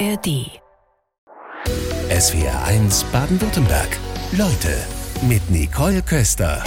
ARD. 0.00 0.60
SWR 2.10 2.64
1 2.64 3.04
Baden-Württemberg. 3.12 3.96
Leute 4.32 4.76
mit 5.28 5.48
Nicole 5.50 6.02
Köster. 6.02 6.64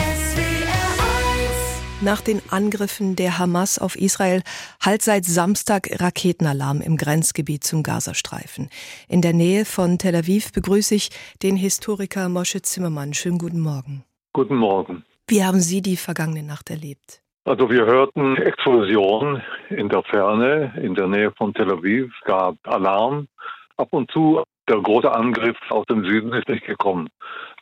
Nach 1.99 2.21
den 2.21 2.41
Angriffen 2.49 3.17
der 3.17 3.37
Hamas 3.37 3.79
auf 3.79 3.97
Israel 3.97 4.43
halt 4.79 5.01
seit 5.01 5.25
Samstag 5.25 5.89
Raketenalarm 5.99 6.79
im 6.79 6.95
Grenzgebiet 6.95 7.65
zum 7.65 7.83
Gazastreifen. 7.83 8.69
In 9.09 9.21
der 9.21 9.33
Nähe 9.33 9.65
von 9.65 9.97
Tel 9.97 10.15
Aviv 10.15 10.53
begrüße 10.53 10.95
ich 10.95 11.09
den 11.43 11.57
Historiker 11.57 12.29
Moshe 12.29 12.61
Zimmermann. 12.61 13.13
Schönen 13.13 13.39
guten 13.39 13.59
Morgen. 13.59 14.05
Guten 14.31 14.55
Morgen. 14.55 15.03
Wie 15.27 15.43
haben 15.43 15.59
Sie 15.59 15.81
die 15.81 15.97
vergangene 15.97 16.43
Nacht 16.43 16.69
erlebt? 16.69 17.21
Also 17.47 17.69
wir 17.69 17.85
hörten 17.85 18.35
Explosionen 18.35 19.41
in 19.69 19.87
der 19.87 20.03
Ferne, 20.03 20.73
in 20.83 20.95
der 20.95 21.07
Nähe 21.07 21.31
von 21.31 21.53
Tel 21.53 21.71
Aviv, 21.71 22.11
gab 22.25 22.57
Alarm. 22.67 23.29
Ab 23.77 23.87
und 23.91 24.11
zu 24.11 24.43
der 24.67 24.81
große 24.81 25.09
Angriff 25.09 25.55
aus 25.69 25.85
dem 25.85 26.03
Süden 26.03 26.33
ist 26.33 26.49
nicht 26.49 26.65
gekommen. 26.65 27.07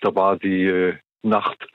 Da 0.02 0.16
war 0.16 0.38
die 0.38 0.66
äh, 0.66 0.95
Nacht 1.21 1.67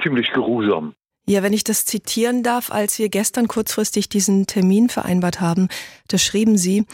ziemlich 0.00 0.30
geruhsam. 0.32 0.94
Ja, 1.26 1.42
wenn 1.42 1.52
ich 1.52 1.64
das 1.64 1.84
zitieren 1.84 2.44
darf, 2.44 2.70
als 2.70 3.00
wir 3.00 3.08
gestern 3.08 3.48
kurzfristig 3.48 4.08
diesen 4.08 4.46
Termin 4.46 4.88
vereinbart 4.88 5.40
haben, 5.40 5.66
da 6.06 6.18
schrieben 6.18 6.56
Sie, 6.56 6.86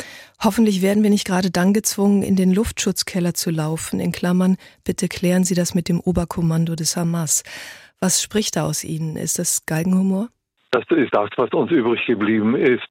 hoffentlich 0.42 0.80
werden 0.80 1.02
wir 1.02 1.10
nicht 1.10 1.27
gerade 1.27 1.50
dann 1.50 1.74
gezwungen, 1.74 2.22
in 2.22 2.34
den 2.34 2.50
Luftschutzkeller 2.50 3.34
zu 3.34 3.50
laufen. 3.50 4.00
In 4.00 4.12
Klammern, 4.12 4.56
bitte 4.84 5.08
klären 5.08 5.44
Sie 5.44 5.54
das 5.54 5.74
mit 5.74 5.91
dem 5.91 6.00
Oberkommando 6.00 6.77
des 6.77 6.96
Hamas. 6.96 7.42
Was 8.00 8.22
spricht 8.22 8.56
da 8.56 8.64
aus 8.64 8.84
Ihnen? 8.84 9.16
Ist 9.16 9.38
das 9.38 9.66
Galgenhumor? 9.66 10.30
Das 10.72 10.84
ist 10.88 11.14
das, 11.14 11.28
was 11.36 11.50
uns 11.50 11.70
übrig 11.70 12.04
geblieben 12.06 12.56
ist. 12.56 12.88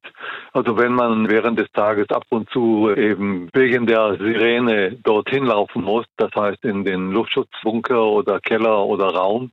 Also 0.52 0.78
wenn 0.78 0.92
man 0.92 1.28
während 1.28 1.58
des 1.58 1.70
Tages 1.72 2.08
ab 2.10 2.22
und 2.28 2.48
zu 2.50 2.88
eben 2.94 3.48
wegen 3.52 3.86
der 3.86 4.16
Sirene 4.18 4.92
dorthin 5.02 5.46
laufen 5.46 5.82
muss, 5.82 6.06
das 6.16 6.30
heißt 6.32 6.64
in 6.64 6.84
den 6.84 7.10
Luftschutzbunker 7.10 8.06
oder 8.06 8.38
Keller 8.38 8.86
oder 8.86 9.06
Raum, 9.06 9.50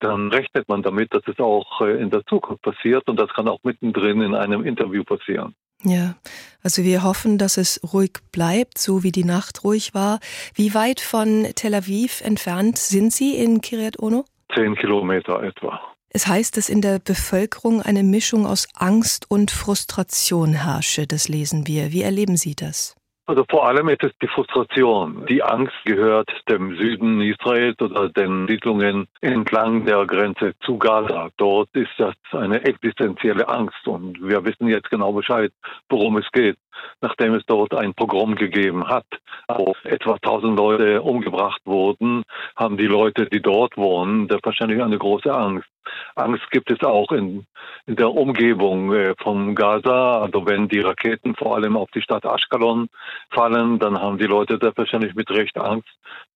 dann 0.00 0.30
rechnet 0.30 0.66
man 0.70 0.82
damit, 0.82 1.12
dass 1.12 1.22
es 1.26 1.38
auch 1.38 1.82
äh, 1.82 2.00
in 2.00 2.08
der 2.08 2.24
Zukunft 2.24 2.62
passiert 2.62 3.06
und 3.08 3.20
das 3.20 3.28
kann 3.34 3.46
auch 3.46 3.60
mittendrin 3.62 4.22
in 4.22 4.34
einem 4.34 4.64
Interview 4.64 5.04
passieren. 5.04 5.54
Ja, 5.82 6.14
also 6.62 6.82
wir 6.82 7.02
hoffen, 7.02 7.36
dass 7.36 7.58
es 7.58 7.78
ruhig 7.92 8.12
bleibt, 8.32 8.78
so 8.78 9.02
wie 9.02 9.12
die 9.12 9.24
Nacht 9.24 9.64
ruhig 9.64 9.92
war. 9.92 10.20
Wie 10.54 10.74
weit 10.74 11.00
von 11.00 11.46
Tel 11.54 11.74
Aviv 11.74 12.22
entfernt 12.22 12.78
sind 12.78 13.12
Sie 13.12 13.36
in 13.36 13.60
Kiryat 13.60 13.98
Ono? 13.98 14.24
Zehn 14.54 14.74
Kilometer 14.76 15.42
etwa. 15.42 15.95
Es 16.10 16.26
heißt, 16.26 16.56
dass 16.56 16.68
in 16.68 16.80
der 16.80 16.98
Bevölkerung 16.98 17.82
eine 17.82 18.02
Mischung 18.02 18.46
aus 18.46 18.68
Angst 18.74 19.30
und 19.30 19.50
Frustration 19.50 20.54
herrsche. 20.54 21.06
Das 21.06 21.28
lesen 21.28 21.66
wir. 21.66 21.92
Wie 21.92 22.02
erleben 22.02 22.36
Sie 22.36 22.54
das? 22.54 22.96
Also 23.28 23.44
vor 23.50 23.66
allem 23.66 23.88
ist 23.88 24.04
es 24.04 24.12
die 24.22 24.28
Frustration. 24.28 25.26
Die 25.28 25.42
Angst 25.42 25.74
gehört 25.84 26.30
dem 26.48 26.76
Süden 26.76 27.20
Israels 27.20 27.76
oder 27.80 28.08
den 28.08 28.46
Siedlungen 28.46 29.08
entlang 29.20 29.84
der 29.84 30.06
Grenze 30.06 30.54
zu 30.60 30.78
Gaza. 30.78 31.30
Dort 31.36 31.68
ist 31.72 31.90
das 31.98 32.14
eine 32.30 32.64
existenzielle 32.64 33.48
Angst 33.48 33.84
und 33.88 34.22
wir 34.22 34.44
wissen 34.44 34.68
jetzt 34.68 34.90
genau 34.90 35.12
Bescheid, 35.12 35.50
worum 35.88 36.18
es 36.18 36.30
geht. 36.30 36.56
Nachdem 37.00 37.34
es 37.34 37.44
dort 37.46 37.74
ein 37.74 37.94
Pogrom 37.94 38.34
gegeben 38.34 38.88
hat, 38.88 39.06
wo 39.48 39.74
etwa 39.84 40.14
1000 40.14 40.56
Leute 40.56 41.02
umgebracht 41.02 41.60
wurden, 41.64 42.22
haben 42.56 42.76
die 42.76 42.86
Leute, 42.86 43.26
die 43.26 43.40
dort 43.40 43.76
wohnen, 43.76 44.28
wahrscheinlich 44.42 44.82
eine 44.82 44.98
große 44.98 45.32
Angst. 45.32 45.68
Angst 46.14 46.50
gibt 46.50 46.70
es 46.70 46.82
auch 46.82 47.12
in, 47.12 47.46
in 47.86 47.96
der 47.96 48.10
Umgebung 48.10 48.92
äh, 48.92 49.14
von 49.18 49.54
Gaza. 49.54 50.20
Also 50.20 50.46
wenn 50.46 50.68
die 50.68 50.80
Raketen 50.80 51.34
vor 51.34 51.56
allem 51.56 51.76
auf 51.76 51.90
die 51.92 52.02
Stadt 52.02 52.24
Ashkelon 52.24 52.88
fallen, 53.30 53.78
dann 53.78 54.00
haben 54.00 54.18
die 54.18 54.26
Leute 54.26 54.58
selbstverständlich 54.60 55.14
mit 55.14 55.30
Recht 55.30 55.56
Angst, 55.58 55.88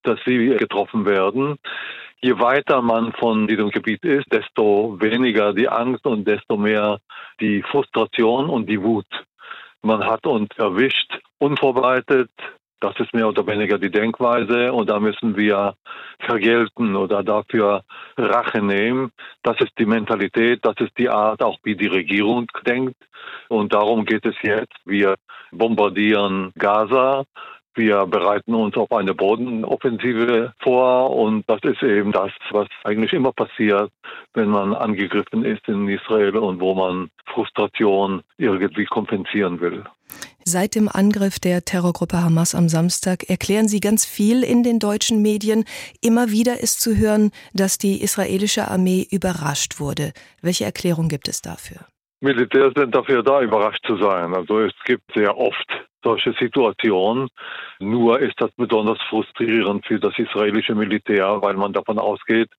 dass 0.03 0.19
sie 0.25 0.55
getroffen 0.57 1.05
werden. 1.05 1.57
Je 2.23 2.39
weiter 2.39 2.81
man 2.83 3.13
von 3.13 3.47
diesem 3.47 3.71
Gebiet 3.71 4.03
ist, 4.03 4.31
desto 4.31 4.95
weniger 5.01 5.53
die 5.53 5.67
Angst 5.67 6.05
und 6.05 6.27
desto 6.27 6.55
mehr 6.55 6.99
die 7.39 7.63
Frustration 7.63 8.47
und 8.47 8.69
die 8.69 8.81
Wut. 8.81 9.07
Man 9.83 10.05
hat 10.05 10.25
uns 10.27 10.49
erwischt, 10.57 11.19
unvorbereitet, 11.39 12.29
das 12.81 12.99
ist 12.99 13.13
mehr 13.13 13.27
oder 13.27 13.45
weniger 13.45 13.77
die 13.77 13.91
Denkweise 13.91 14.73
und 14.73 14.89
da 14.89 14.99
müssen 14.99 15.37
wir 15.37 15.75
vergelten 16.19 16.95
oder 16.95 17.23
dafür 17.23 17.83
Rache 18.17 18.61
nehmen. 18.61 19.11
Das 19.43 19.59
ist 19.59 19.71
die 19.77 19.85
Mentalität, 19.85 20.65
das 20.65 20.75
ist 20.79 20.97
die 20.97 21.09
Art, 21.09 21.43
auch 21.43 21.59
wie 21.63 21.75
die 21.75 21.87
Regierung 21.87 22.47
denkt. 22.65 22.95
Und 23.49 23.73
darum 23.73 24.03
geht 24.05 24.25
es 24.25 24.35
jetzt. 24.41 24.73
Wir 24.85 25.15
bombardieren 25.51 26.51
Gaza. 26.57 27.25
Wir 27.73 28.05
bereiten 28.05 28.53
uns 28.53 28.75
auf 28.75 28.91
eine 28.91 29.13
Bodenoffensive 29.13 30.53
vor 30.61 31.15
und 31.15 31.43
das 31.47 31.61
ist 31.63 31.81
eben 31.83 32.11
das, 32.11 32.31
was 32.51 32.67
eigentlich 32.83 33.13
immer 33.13 33.31
passiert, 33.31 33.91
wenn 34.33 34.49
man 34.49 34.73
angegriffen 34.73 35.45
ist 35.45 35.67
in 35.67 35.87
Israel 35.87 36.35
und 36.37 36.59
wo 36.59 36.75
man 36.75 37.09
Frustration 37.33 38.23
irgendwie 38.37 38.85
kompensieren 38.85 39.61
will. 39.61 39.83
Seit 40.43 40.75
dem 40.75 40.89
Angriff 40.89 41.39
der 41.39 41.63
Terrorgruppe 41.63 42.21
Hamas 42.23 42.55
am 42.55 42.67
Samstag 42.67 43.29
erklären 43.29 43.67
Sie 43.67 43.79
ganz 43.79 44.05
viel 44.05 44.43
in 44.43 44.63
den 44.63 44.79
deutschen 44.79 45.21
Medien. 45.21 45.65
Immer 46.01 46.31
wieder 46.31 46.59
ist 46.59 46.81
zu 46.81 46.97
hören, 46.97 47.31
dass 47.53 47.77
die 47.77 48.01
israelische 48.01 48.67
Armee 48.67 49.07
überrascht 49.09 49.79
wurde. 49.79 50.13
Welche 50.41 50.65
Erklärung 50.65 51.09
gibt 51.09 51.27
es 51.27 51.41
dafür? 51.41 51.85
Militärs 52.21 52.73
sind 52.75 52.93
dafür 52.95 53.23
da, 53.23 53.41
überrascht 53.41 53.85
zu 53.85 53.97
sein. 53.97 54.33
Also 54.35 54.59
es 54.59 54.73
gibt 54.85 55.11
sehr 55.13 55.35
oft 55.37 55.67
solche 56.03 56.33
Situationen. 56.33 57.29
Nur 57.79 58.19
ist 58.19 58.39
das 58.39 58.51
besonders 58.55 58.99
frustrierend 59.09 59.85
für 59.85 59.99
das 59.99 60.17
israelische 60.17 60.75
Militär, 60.75 61.41
weil 61.41 61.55
man 61.55 61.73
davon 61.73 61.99
ausgeht, 61.99 62.49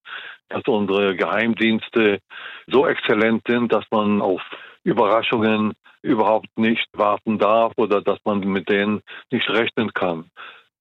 dass 0.48 0.62
unsere 0.66 1.16
Geheimdienste 1.16 2.18
so 2.66 2.86
exzellent 2.86 3.42
sind, 3.46 3.72
dass 3.72 3.84
man 3.90 4.20
auf 4.20 4.42
Überraschungen 4.84 5.74
überhaupt 6.02 6.48
nicht 6.56 6.86
warten 6.94 7.38
darf 7.38 7.72
oder 7.76 8.02
dass 8.02 8.18
man 8.24 8.40
mit 8.40 8.68
denen 8.68 9.00
nicht 9.30 9.48
rechnen 9.48 9.92
kann. 9.94 10.30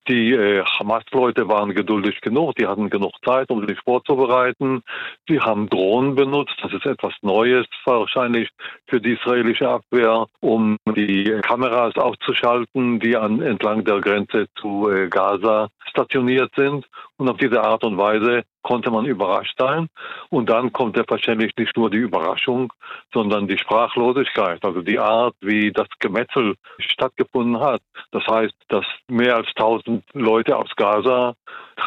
Die 0.08 0.32
äh, 0.32 0.64
Hamas-Leute 0.64 1.48
waren 1.48 1.74
geduldig 1.74 2.20
genug, 2.20 2.56
die 2.56 2.66
hatten 2.66 2.90
genug 2.90 3.12
Zeit, 3.24 3.50
um 3.50 3.66
sich 3.68 3.78
vorzubereiten. 3.80 4.82
Sie 5.28 5.38
haben 5.38 5.68
Drohnen 5.68 6.16
benutzt, 6.16 6.56
das 6.60 6.72
ist 6.72 6.86
etwas 6.86 7.14
Neues 7.22 7.66
wahrscheinlich 7.84 8.48
für 8.88 9.00
die 9.00 9.12
israelische 9.12 9.68
Abwehr, 9.68 10.26
um 10.40 10.76
die 10.96 11.24
Kameras 11.42 11.94
auszuschalten, 11.96 12.98
die 12.98 13.16
an, 13.16 13.40
entlang 13.40 13.84
der 13.84 14.00
Grenze 14.00 14.46
zu 14.60 14.90
äh, 14.90 15.08
Gaza 15.08 15.68
stationiert 15.88 16.52
sind. 16.56 16.86
Und 17.22 17.28
auf 17.28 17.36
diese 17.36 17.62
Art 17.62 17.84
und 17.84 17.98
Weise 17.98 18.42
konnte 18.62 18.90
man 18.90 19.04
überrascht 19.04 19.56
sein. 19.56 19.86
Und 20.28 20.50
dann 20.50 20.72
kommt 20.72 20.96
selbstverständlich 20.96 21.52
nicht 21.56 21.76
nur 21.76 21.88
die 21.88 21.98
Überraschung, 21.98 22.72
sondern 23.14 23.46
die 23.46 23.58
Sprachlosigkeit, 23.58 24.64
also 24.64 24.82
die 24.82 24.98
Art, 24.98 25.32
wie 25.40 25.70
das 25.70 25.86
Gemetzel 26.00 26.56
stattgefunden 26.80 27.60
hat. 27.60 27.80
Das 28.10 28.26
heißt, 28.26 28.54
dass 28.70 28.84
mehr 29.06 29.36
als 29.36 29.46
1000 29.50 30.02
Leute 30.14 30.56
aus 30.56 30.74
Gaza, 30.74 31.34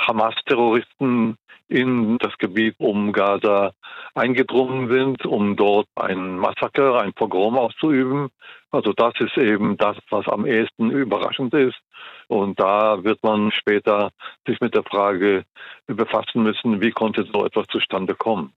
Hamas-Terroristen, 0.08 1.38
in 1.68 2.18
das 2.20 2.38
Gebiet 2.38 2.76
um 2.78 3.12
Gaza 3.12 3.74
eingedrungen 4.14 4.90
sind, 4.90 5.26
um 5.26 5.56
dort 5.56 5.88
ein 5.96 6.38
Massaker, 6.38 7.00
ein 7.00 7.14
Pogrom 7.14 7.58
auszuüben. 7.58 8.30
Also 8.72 8.94
das 8.94 9.14
ist 9.20 9.38
eben 9.38 9.78
das, 9.78 9.98
was 10.10 10.28
am 10.28 10.46
ehesten 10.46 10.92
überraschend 10.92 11.54
ist. 11.54 11.80
Und 12.28 12.60
da 12.60 13.04
wird 13.04 13.24
man 13.24 13.52
später 13.52 14.12
sich 14.46 14.60
mit 14.62 14.76
der 14.76 14.84
Frage 14.84 15.46
befassen 15.88 16.44
müssen, 16.44 16.82
wie 16.82 16.92
konnte 16.92 17.26
so 17.34 17.46
etwas 17.46 17.68
zustande 17.68 18.16
kommen. 18.16 18.54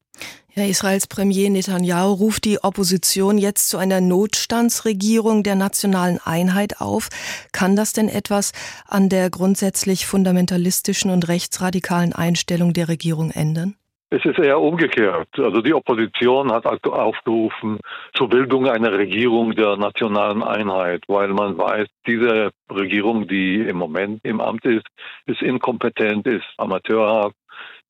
Ja, 0.55 0.65
Israels 0.65 1.07
Premier 1.07 1.51
Netanyahu 1.51 2.15
ruft 2.15 2.45
die 2.45 2.59
Opposition 2.65 3.39
jetzt 3.39 3.69
zu 3.69 3.79
einer 3.79 4.01
Notstandsregierung 4.01 5.45
der 5.45 5.55
nationalen 5.55 6.19
Einheit 6.25 6.81
auf. 6.81 7.11
Kann 7.53 7.77
das 7.77 7.93
denn 7.93 8.09
etwas 8.09 8.53
an 8.87 9.09
der 9.09 9.31
grundsätzlich 9.31 10.07
fundamentalistischen 10.07 11.13
und 11.13 11.29
rechtsradikalen 11.29 12.13
Einstellung 12.13 12.73
der 12.73 12.89
Regierung 12.89 13.31
ändern? 13.31 13.77
Es 14.11 14.25
ist 14.25 14.39
eher 14.39 14.59
umgekehrt. 14.59 15.29
Also 15.37 15.61
die 15.61 15.75
Opposition 15.75 16.51
hat 16.51 16.65
aufgerufen 16.67 17.79
zur 18.15 18.29
Bildung 18.29 18.67
einer 18.67 18.93
Regierung 18.93 19.55
der 19.55 19.77
nationalen 19.77 20.43
Einheit, 20.43 21.05
weil 21.09 21.29
man 21.29 21.59
weiß, 21.59 21.87
diese 22.07 22.51
Regierung, 22.69 23.29
die 23.29 23.61
im 23.61 23.77
Moment 23.77 24.21
im 24.25 24.41
Amt 24.41 24.65
ist, 24.65 24.87
ist 25.27 25.43
inkompetent, 25.43 26.27
ist 26.27 26.47
amateurhaft, 26.57 27.37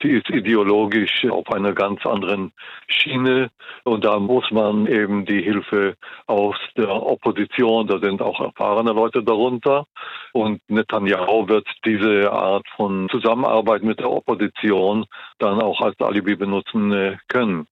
die 0.02 0.10
ist 0.10 0.30
ideologisch 0.30 1.26
auf 1.30 1.50
einer 1.50 1.72
ganz 1.72 2.04
anderen 2.06 2.52
Schiene. 2.86 3.50
Und 3.84 4.04
da 4.04 4.18
muss 4.18 4.50
man 4.50 4.86
eben 4.86 5.24
die 5.24 5.42
Hilfe 5.42 5.94
aus 6.26 6.56
der 6.76 6.90
Opposition, 6.90 7.86
da 7.86 7.98
sind 7.98 8.22
auch 8.22 8.40
erfahrene 8.40 8.92
Leute 8.92 9.22
darunter. 9.22 9.86
Und 10.32 10.60
Netanyahu 10.68 11.48
wird 11.48 11.66
diese 11.84 12.32
Art 12.32 12.66
von 12.76 13.08
Zusammenarbeit 13.10 13.82
mit 13.82 13.98
der 13.98 14.10
Opposition 14.10 15.06
dann 15.38 15.60
auch 15.60 15.80
als 15.80 15.98
Alibi 16.00 16.36
benutzen 16.36 16.92
äh, 16.92 17.16
können. 17.28 17.66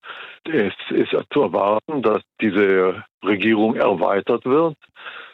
Es 0.44 0.74
ist 0.90 1.16
zu 1.32 1.42
erwarten, 1.42 2.02
dass 2.02 2.22
diese 2.40 3.04
Regierung 3.24 3.76
erweitert 3.76 4.44
wird. 4.44 4.76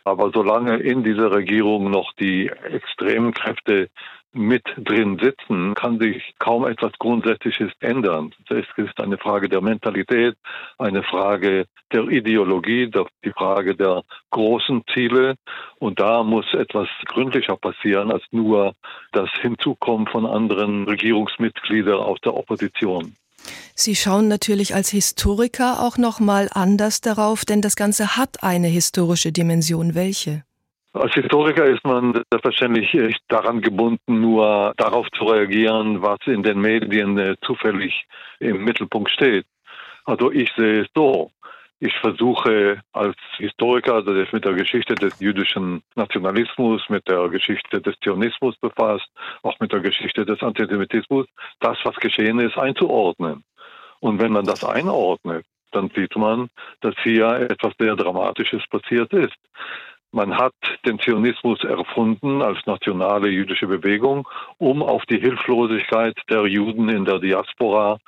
Aber 0.05 0.31
solange 0.35 0.79
in 0.79 1.05
dieser 1.05 1.31
Regierung 1.31 1.91
noch 1.91 2.13
die 2.15 2.49
extremen 2.49 3.33
Kräfte 3.33 3.89
mit 4.33 4.65
drin 4.77 5.19
sitzen, 5.23 5.75
kann 5.75 5.99
sich 5.99 6.35
kaum 6.39 6.67
etwas 6.67 6.93
Grundsätzliches 6.99 7.71
ändern. 7.81 8.33
Es 8.49 8.67
ist 8.77 8.99
eine 9.01 9.19
Frage 9.19 9.49
der 9.49 9.61
Mentalität, 9.61 10.37
eine 10.79 11.03
Frage 11.03 11.67
der 11.93 12.09
Ideologie, 12.09 12.91
die 13.25 13.31
Frage 13.31 13.75
der 13.77 14.03
großen 14.31 14.83
Ziele. 14.93 15.35
Und 15.79 16.01
da 16.01 16.23
muss 16.23 16.47
etwas 16.55 16.89
gründlicher 17.07 17.57
passieren 17.57 18.11
als 18.11 18.25
nur 18.31 18.75
das 19.13 19.29
Hinzukommen 19.41 20.07
von 20.07 20.27
anderen 20.27 20.85
Regierungsmitgliedern 20.85 21.99
aus 21.99 22.19
der 22.25 22.35
Opposition. 22.35 23.17
Sie 23.75 23.97
schauen 23.97 24.29
natürlich 24.29 24.75
als 24.75 24.91
Historiker 24.91 25.83
auch 25.83 25.99
noch 25.99 26.21
mal 26.21 26.49
anders 26.53 27.01
darauf, 27.01 27.45
denn 27.45 27.61
das 27.61 27.75
Ganze 27.77 28.17
hat 28.17 28.43
eine 28.43 28.69
historische 28.69 29.33
Dimension. 29.33 29.95
Welche? 29.95 30.45
Als 30.95 31.15
Historiker 31.15 31.65
ist 31.65 31.85
man 31.85 32.23
selbstverständlich 32.31 33.17
daran 33.29 33.63
gebunden, 33.63 34.21
nur 34.21 34.75
darauf 34.77 35.11
zu 35.13 35.25
reagieren, 35.25 36.03
was 36.03 36.19
in 36.27 36.43
den 36.43 36.61
Medien 36.61 37.17
äh, 37.17 37.35
zufällig 37.43 38.07
im 38.41 38.63
Mittelpunkt 38.63 39.11
steht. 39.11 39.47
Also 40.05 40.31
ich 40.31 40.53
sehe 40.55 40.83
es 40.83 40.89
so. 40.95 41.31
Ich 41.81 41.95
versuche 41.99 42.81
als 42.93 43.17
Historiker, 43.39 44.03
der 44.03 44.15
sich 44.15 44.33
mit 44.33 44.45
der 44.45 44.53
Geschichte 44.53 44.95
des 44.95 45.19
jüdischen 45.19 45.83
Nationalismus, 45.97 46.83
mit 46.91 47.09
der 47.09 47.29
Geschichte 47.29 47.81
des 47.81 47.97
Zionismus 48.05 48.57
befasst, 48.59 49.09
auch 49.43 49.59
mit 49.61 49.73
der 49.73 49.81
Geschichte 49.81 50.27
des 50.27 50.43
Antisemitismus, 50.43 51.27
das, 51.59 51.79
was 51.85 51.97
geschehen 51.97 52.39
ist, 52.39 52.59
einzuordnen. 52.59 53.43
Und 54.01 54.21
wenn 54.21 54.33
man 54.33 54.45
das 54.45 54.63
einordnet, 54.63 55.45
dann 55.73 55.91
sieht 55.97 56.15
man, 56.17 56.51
dass 56.83 56.95
hier 57.03 57.27
etwas 57.51 57.73
sehr 57.79 57.97
Dramatisches 57.97 58.63
passiert 58.69 59.13
ist. 59.13 59.37
Man 60.15 60.37
hat 60.37 60.55
den 60.85 60.99
Zionismus 60.99 61.65
erfunden 61.65 62.43
als 62.43 62.59
nationale 62.67 63.29
jüdische 63.29 63.67
Bewegung, 63.67 64.29
um 64.59 64.83
auf 64.83 65.05
die 65.07 65.19
Hilflosigkeit 65.19 66.15
der 66.29 66.47
Juden 66.47 66.91
in 66.91 67.07
der 67.07 67.19
Diaspora 67.19 67.99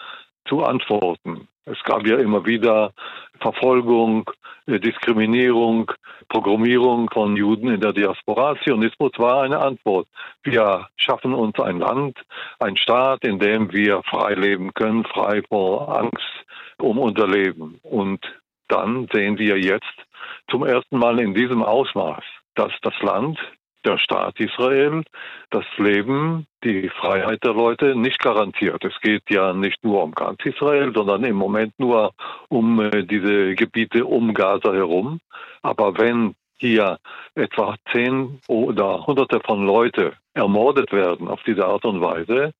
zu 0.46 0.62
antworten. 0.62 1.48
Es 1.64 1.82
gab 1.84 2.06
ja 2.06 2.18
immer 2.18 2.44
wieder 2.44 2.92
Verfolgung, 3.40 4.30
äh, 4.66 4.78
Diskriminierung, 4.78 5.90
Programmierung 6.28 7.08
von 7.10 7.36
Juden 7.36 7.68
in 7.68 7.80
der 7.80 7.94
Diaspora. 7.94 8.54
Zionismus 8.62 9.12
war 9.16 9.42
eine 9.42 9.58
Antwort. 9.60 10.06
Wir 10.42 10.86
schaffen 10.96 11.32
uns 11.32 11.58
ein 11.58 11.78
Land, 11.78 12.18
ein 12.58 12.76
Staat, 12.76 13.24
in 13.24 13.38
dem 13.38 13.72
wir 13.72 14.02
frei 14.02 14.34
leben 14.34 14.74
können, 14.74 15.04
frei 15.04 15.40
vor 15.48 15.96
Angst 15.98 16.44
um 16.78 16.98
unser 16.98 17.28
Leben. 17.28 17.78
Und 17.82 18.20
dann 18.68 19.08
sehen 19.10 19.38
wir 19.38 19.58
jetzt 19.58 20.03
zum 20.50 20.64
ersten 20.64 20.98
Mal 20.98 21.18
in 21.20 21.34
diesem 21.34 21.62
Ausmaß, 21.62 22.24
dass 22.54 22.72
das 22.82 22.94
Land, 23.00 23.38
der 23.84 23.98
Staat 23.98 24.40
Israel, 24.40 25.02
das 25.50 25.64
Leben, 25.76 26.46
die 26.62 26.88
Freiheit 26.88 27.44
der 27.44 27.52
Leute 27.52 27.94
nicht 27.94 28.18
garantiert. 28.18 28.82
Es 28.84 28.98
geht 29.00 29.22
ja 29.28 29.52
nicht 29.52 29.84
nur 29.84 30.02
um 30.02 30.12
ganz 30.12 30.38
Israel, 30.44 30.92
sondern 30.94 31.24
im 31.24 31.36
Moment 31.36 31.74
nur 31.78 32.12
um 32.48 32.80
äh, 32.80 33.04
diese 33.04 33.54
Gebiete 33.54 34.06
um 34.06 34.32
Gaza 34.32 34.72
herum. 34.72 35.20
Aber 35.62 35.98
wenn 35.98 36.34
hier 36.56 36.98
etwa 37.34 37.76
zehn 37.92 38.40
oder 38.48 39.06
hunderte 39.06 39.40
von 39.40 39.66
Leute 39.66 40.14
ermordet 40.32 40.92
werden 40.92 41.28
auf 41.28 41.42
diese 41.42 41.66
Art 41.66 41.84
und 41.84 42.00
Weise, 42.00 42.52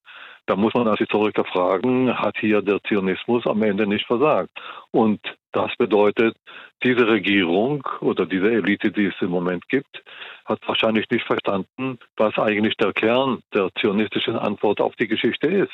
da 0.47 0.57
muss 0.57 0.75
man 0.75 0.89
als 0.89 0.99
Historiker 0.99 1.45
fragen, 1.45 2.17
hat 2.19 2.37
hier 2.39 2.61
der 2.63 2.83
Zionismus 2.83 3.47
am 3.47 3.63
Ende 3.63 3.87
nicht 3.87 4.07
versagt? 4.07 4.51
Und 4.91 5.21
das 5.53 5.75
bedeutet, 5.77 6.37
diese 6.83 7.07
Regierung 7.07 7.87
oder 8.01 8.27
diese 8.27 8.51
Elite, 8.51 8.91
die 8.91 9.07
es 9.07 9.15
im 9.21 9.31
Moment 9.31 9.69
gibt, 9.69 10.03
hat 10.45 10.61
wahrscheinlich 10.67 11.09
nicht 11.11 11.27
verstanden, 11.27 11.99
was 12.17 12.37
eigentlich 12.39 12.77
der 12.77 12.93
Kern 12.93 13.43
der 13.55 13.71
zionistischen 13.81 14.37
Antwort 14.37 14.81
auf 14.81 14.95
die 14.97 15.09
Geschichte 15.09 15.47
ist. 15.47 15.73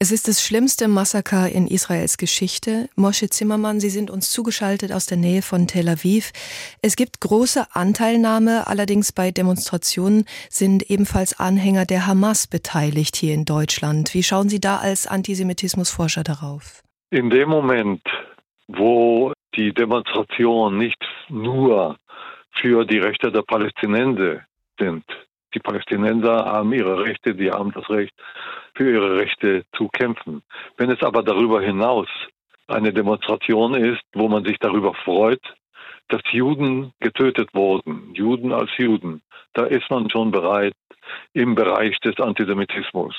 Es 0.00 0.12
ist 0.12 0.28
das 0.28 0.44
schlimmste 0.44 0.88
Massaker 0.88 1.48
in 1.48 1.66
Israels 1.66 2.16
Geschichte. 2.16 2.88
Moshe 2.96 3.28
Zimmermann, 3.28 3.80
Sie 3.80 3.90
sind 3.90 4.10
uns 4.10 4.30
zugeschaltet 4.30 4.92
aus 4.92 5.06
der 5.06 5.18
Nähe 5.18 5.42
von 5.42 5.66
Tel 5.66 5.88
Aviv. 5.88 6.32
Es 6.82 6.96
gibt 6.96 7.20
große 7.20 7.66
Anteilnahme, 7.72 8.66
allerdings 8.66 9.12
bei 9.12 9.30
Demonstrationen 9.30 10.24
sind 10.48 10.88
ebenfalls 10.90 11.38
Anhänger 11.38 11.84
der 11.84 12.06
Hamas 12.06 12.46
beteiligt 12.46 13.16
hier 13.16 13.34
in 13.34 13.44
Deutschland. 13.44 14.14
Wie 14.14 14.22
schauen 14.22 14.48
Sie 14.48 14.60
da 14.60 14.76
als 14.78 15.06
Antisemitismusforscher 15.06 16.22
darauf? 16.22 16.82
In 17.10 17.28
dem 17.28 17.48
Moment, 17.48 18.02
wo 18.68 19.32
die 19.56 19.72
Demonstrationen 19.74 20.78
nicht 20.78 21.02
nur 21.28 21.96
für 22.54 22.84
die 22.84 22.98
Rechte 22.98 23.32
der 23.32 23.42
Palästinenser 23.42 24.44
sind. 24.78 25.04
Die 25.54 25.58
Palästinenser 25.58 26.44
haben 26.46 26.72
ihre 26.72 27.04
Rechte, 27.04 27.34
die 27.34 27.50
haben 27.50 27.72
das 27.72 27.88
Recht, 27.90 28.14
für 28.74 28.90
ihre 28.90 29.16
Rechte 29.16 29.64
zu 29.76 29.88
kämpfen. 29.88 30.42
Wenn 30.76 30.90
es 30.90 31.02
aber 31.02 31.22
darüber 31.22 31.60
hinaus 31.60 32.08
eine 32.68 32.92
Demonstration 32.92 33.74
ist, 33.74 34.02
wo 34.14 34.28
man 34.28 34.44
sich 34.44 34.58
darüber 34.58 34.94
freut, 34.94 35.42
dass 36.08 36.22
Juden 36.30 36.92
getötet 37.00 37.50
wurden, 37.54 38.14
Juden 38.14 38.52
als 38.52 38.70
Juden, 38.76 39.22
da 39.54 39.64
ist 39.64 39.90
man 39.90 40.08
schon 40.10 40.30
bereit 40.30 40.74
im 41.34 41.54
Bereich 41.54 41.98
des 42.00 42.18
Antisemitismus. 42.18 43.14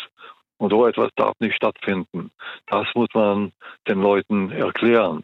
Und 0.57 0.71
so 0.71 0.87
etwas 0.87 1.09
darf 1.15 1.33
nicht 1.39 1.55
stattfinden. 1.55 2.31
Das 2.67 2.87
muss 2.95 3.09
man 3.13 3.51
den 3.87 4.01
Leuten 4.01 4.51
erklären. 4.51 5.23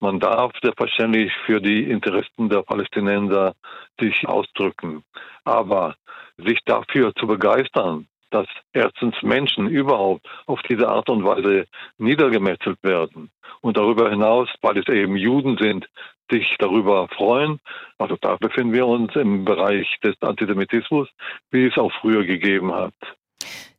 Man 0.00 0.18
darf 0.18 0.52
selbstverständlich 0.62 1.32
für 1.44 1.60
die 1.60 1.90
Interessen 1.90 2.48
der 2.48 2.62
Palästinenser 2.62 3.54
sich 4.00 4.26
ausdrücken. 4.26 5.04
Aber 5.44 5.94
sich 6.38 6.58
dafür 6.64 7.14
zu 7.14 7.26
begeistern, 7.26 8.06
dass 8.30 8.46
erstens 8.72 9.14
Menschen 9.22 9.68
überhaupt 9.68 10.26
auf 10.46 10.62
diese 10.62 10.88
Art 10.88 11.10
und 11.10 11.24
Weise 11.24 11.66
niedergemetzelt 11.98 12.78
werden 12.82 13.30
und 13.60 13.76
darüber 13.76 14.08
hinaus, 14.08 14.48
weil 14.62 14.78
es 14.78 14.88
eben 14.88 15.16
Juden 15.16 15.58
sind, 15.58 15.88
sich 16.30 16.54
darüber 16.58 17.08
freuen. 17.08 17.60
Also 17.98 18.16
da 18.20 18.36
befinden 18.36 18.72
wir 18.72 18.86
uns 18.86 19.14
im 19.16 19.44
Bereich 19.44 19.98
des 20.02 20.14
Antisemitismus, 20.22 21.08
wie 21.50 21.66
es 21.66 21.76
auch 21.76 21.92
früher 22.00 22.24
gegeben 22.24 22.72
hat. 22.72 22.94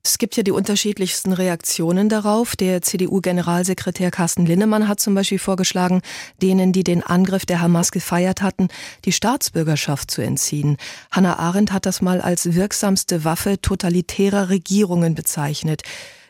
Es 0.04 0.18
gibt 0.18 0.36
ja 0.36 0.42
die 0.42 0.52
unterschiedlichsten 0.52 1.32
Reaktionen 1.32 2.10
darauf. 2.10 2.56
Der 2.56 2.82
CDU-Generalsekretär 2.82 4.10
Carsten 4.10 4.46
Linnemann 4.48 4.88
hat 4.88 5.00
zum 5.00 5.14
Beispiel 5.14 5.38
vorgeschlagen, 5.38 6.02
denen, 6.42 6.72
die 6.72 6.84
den 6.84 7.04
Angriff 7.04 7.46
der 7.46 7.62
Hamas 7.62 7.92
gefeiert 7.92 8.42
hatten, 8.42 8.70
die 9.06 9.12
Staatsbürgerschaft 9.12 10.10
zu 10.10 10.22
entziehen. 10.22 10.78
Hannah 11.12 11.38
Arendt 11.38 11.72
hat 11.72 11.86
das 11.86 12.02
mal 12.02 12.20
als 12.20 12.56
wirksamste 12.56 13.24
Waffe 13.24 13.62
totalitärer 13.62 14.50
Regierungen 14.50 15.14
bezeichnet. 15.14 15.84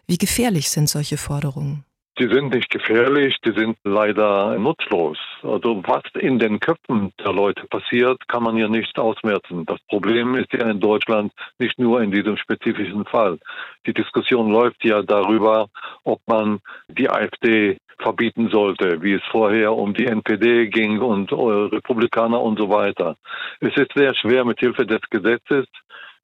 Wie 0.05 0.17
gefährlich 0.17 0.69
sind 0.69 0.89
solche 0.89 1.15
Forderungen? 1.15 1.85
Die 2.19 2.27
sind 2.27 2.53
nicht 2.53 2.69
gefährlich, 2.69 3.37
die 3.45 3.53
sind 3.53 3.77
leider 3.83 4.59
nutzlos. 4.59 5.17
Also 5.43 5.81
was 5.85 6.03
in 6.19 6.39
den 6.39 6.59
Köpfen 6.59 7.13
der 7.23 7.31
Leute 7.31 7.65
passiert, 7.67 8.27
kann 8.27 8.43
man 8.43 8.57
ja 8.57 8.67
nicht 8.67 8.99
ausmerzen. 8.99 9.65
Das 9.65 9.79
Problem 9.87 10.35
ist 10.35 10.51
ja 10.51 10.69
in 10.69 10.79
Deutschland 10.79 11.31
nicht 11.57 11.79
nur 11.79 12.01
in 12.01 12.11
diesem 12.11 12.35
spezifischen 12.35 13.05
Fall. 13.05 13.39
Die 13.85 13.93
Diskussion 13.93 14.51
läuft 14.51 14.83
ja 14.83 15.01
darüber, 15.01 15.67
ob 16.03 16.19
man 16.27 16.59
die 16.89 17.09
AfD 17.09 17.77
verbieten 18.01 18.49
sollte, 18.49 19.01
wie 19.01 19.13
es 19.13 19.23
vorher 19.31 19.73
um 19.73 19.93
die 19.93 20.07
NPD 20.07 20.67
ging 20.67 20.99
und 20.99 21.31
Republikaner 21.31 22.41
und 22.41 22.59
so 22.59 22.69
weiter. 22.69 23.15
Es 23.61 23.75
ist 23.77 23.93
sehr 23.95 24.13
schwer 24.15 24.43
mit 24.43 24.59
Hilfe 24.59 24.85
des 24.85 25.01
Gesetzes, 25.09 25.65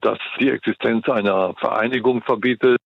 das 0.00 0.18
die 0.38 0.50
Existenz 0.50 1.08
einer 1.08 1.54
Vereinigung 1.54 2.22
verbietet, 2.22 2.78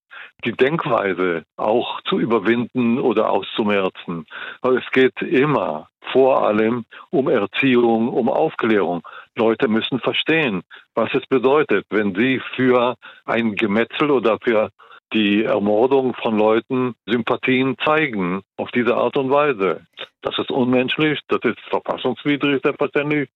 die 0.44 0.52
Denkweise 0.52 1.44
auch 1.56 2.00
zu 2.02 2.18
überwinden 2.18 2.98
oder 2.98 3.30
auszumerzen. 3.30 4.26
Aber 4.60 4.78
es 4.78 4.90
geht 4.92 5.20
immer 5.22 5.88
vor 6.12 6.44
allem 6.46 6.84
um 7.10 7.28
Erziehung, 7.28 8.08
um 8.08 8.28
Aufklärung. 8.28 9.02
Leute 9.36 9.68
müssen 9.68 10.00
verstehen, 10.00 10.62
was 10.94 11.12
es 11.14 11.26
bedeutet, 11.26 11.86
wenn 11.90 12.14
sie 12.14 12.40
für 12.54 12.96
ein 13.24 13.54
Gemetzel 13.54 14.10
oder 14.10 14.38
für 14.42 14.70
die 15.12 15.44
Ermordung 15.44 16.14
von 16.14 16.38
Leuten 16.38 16.94
Sympathien 17.06 17.76
zeigen 17.84 18.42
auf 18.56 18.70
diese 18.70 18.96
Art 18.96 19.16
und 19.16 19.30
Weise. 19.30 19.86
Das 20.22 20.38
ist 20.38 20.50
unmenschlich, 20.50 21.18
das 21.28 21.40
ist 21.44 21.58
verfassungswidrig 21.68 22.60
selbstverständlich, 22.62 23.28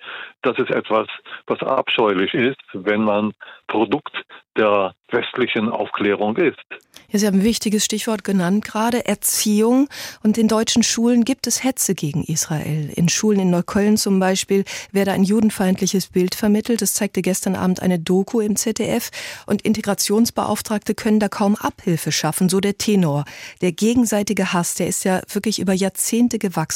das 0.43 0.59
ist 0.59 0.71
etwas, 0.71 1.09
was 1.47 1.61
abscheulich 1.61 2.33
ist, 2.35 2.61
wenn 2.73 3.03
man 3.03 3.33
Produkt 3.67 4.17
der 4.57 4.95
westlichen 5.11 5.69
Aufklärung 5.69 6.37
ist. 6.37 6.65
Ja, 7.09 7.21
Sie 7.21 7.27
haben 7.27 7.39
ein 7.39 7.45
wichtiges 7.45 7.85
Stichwort 7.85 8.25
genannt 8.25 8.65
gerade, 8.65 9.07
Erziehung. 9.07 9.89
Und 10.25 10.39
in 10.39 10.49
deutschen 10.49 10.83
Schulen 10.83 11.25
gibt 11.25 11.47
es 11.47 11.63
Hetze 11.63 11.95
gegen 11.95 12.25
Israel. 12.25 12.91
In 12.95 13.09
Schulen 13.09 13.41
in 13.41 13.51
Neukölln 13.51 13.97
zum 13.97 14.19
Beispiel 14.19 14.65
werde 14.91 15.13
ein 15.13 15.23
judenfeindliches 15.23 16.09
Bild 16.09 16.35
vermittelt. 16.35 16.83
Das 16.83 16.95
zeigte 16.95 17.23
gestern 17.23 17.55
Abend 17.55 17.81
eine 17.81 18.01
Doku 18.01 18.41
im 18.41 18.57
ZDF. 18.57 19.11
Und 19.47 19.63
Integrationsbeauftragte 19.63 20.95
können 20.95 21.21
da 21.21 21.29
kaum 21.29 21.55
Abhilfe 21.55 22.11
schaffen, 22.11 22.49
so 22.49 22.59
der 22.61 22.77
Tenor. 22.77 23.25
Der 23.61 23.71
gegenseitige 23.73 24.53
Hass, 24.53 24.75
der 24.75 24.89
ist 24.89 25.05
ja 25.05 25.21
wirklich 25.33 25.61
über 25.61 25.75
Jahrzehnte 25.75 26.39
gewachsen. 26.39 26.76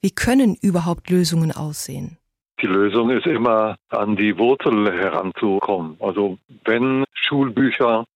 Wie 0.00 0.10
können 0.10 0.56
überhaupt 0.60 1.10
Lösungen 1.10 1.52
aussehen? 1.52 2.18
Die 2.60 2.66
Lösung 2.66 3.10
ist 3.10 3.26
immer 3.26 3.76
an 3.90 4.16
die 4.16 4.36
Wurzel 4.38 4.90
heranzukommen. 4.92 5.96
Also 6.00 6.38
wenn 6.64 7.04
Schulbücher 7.12 8.06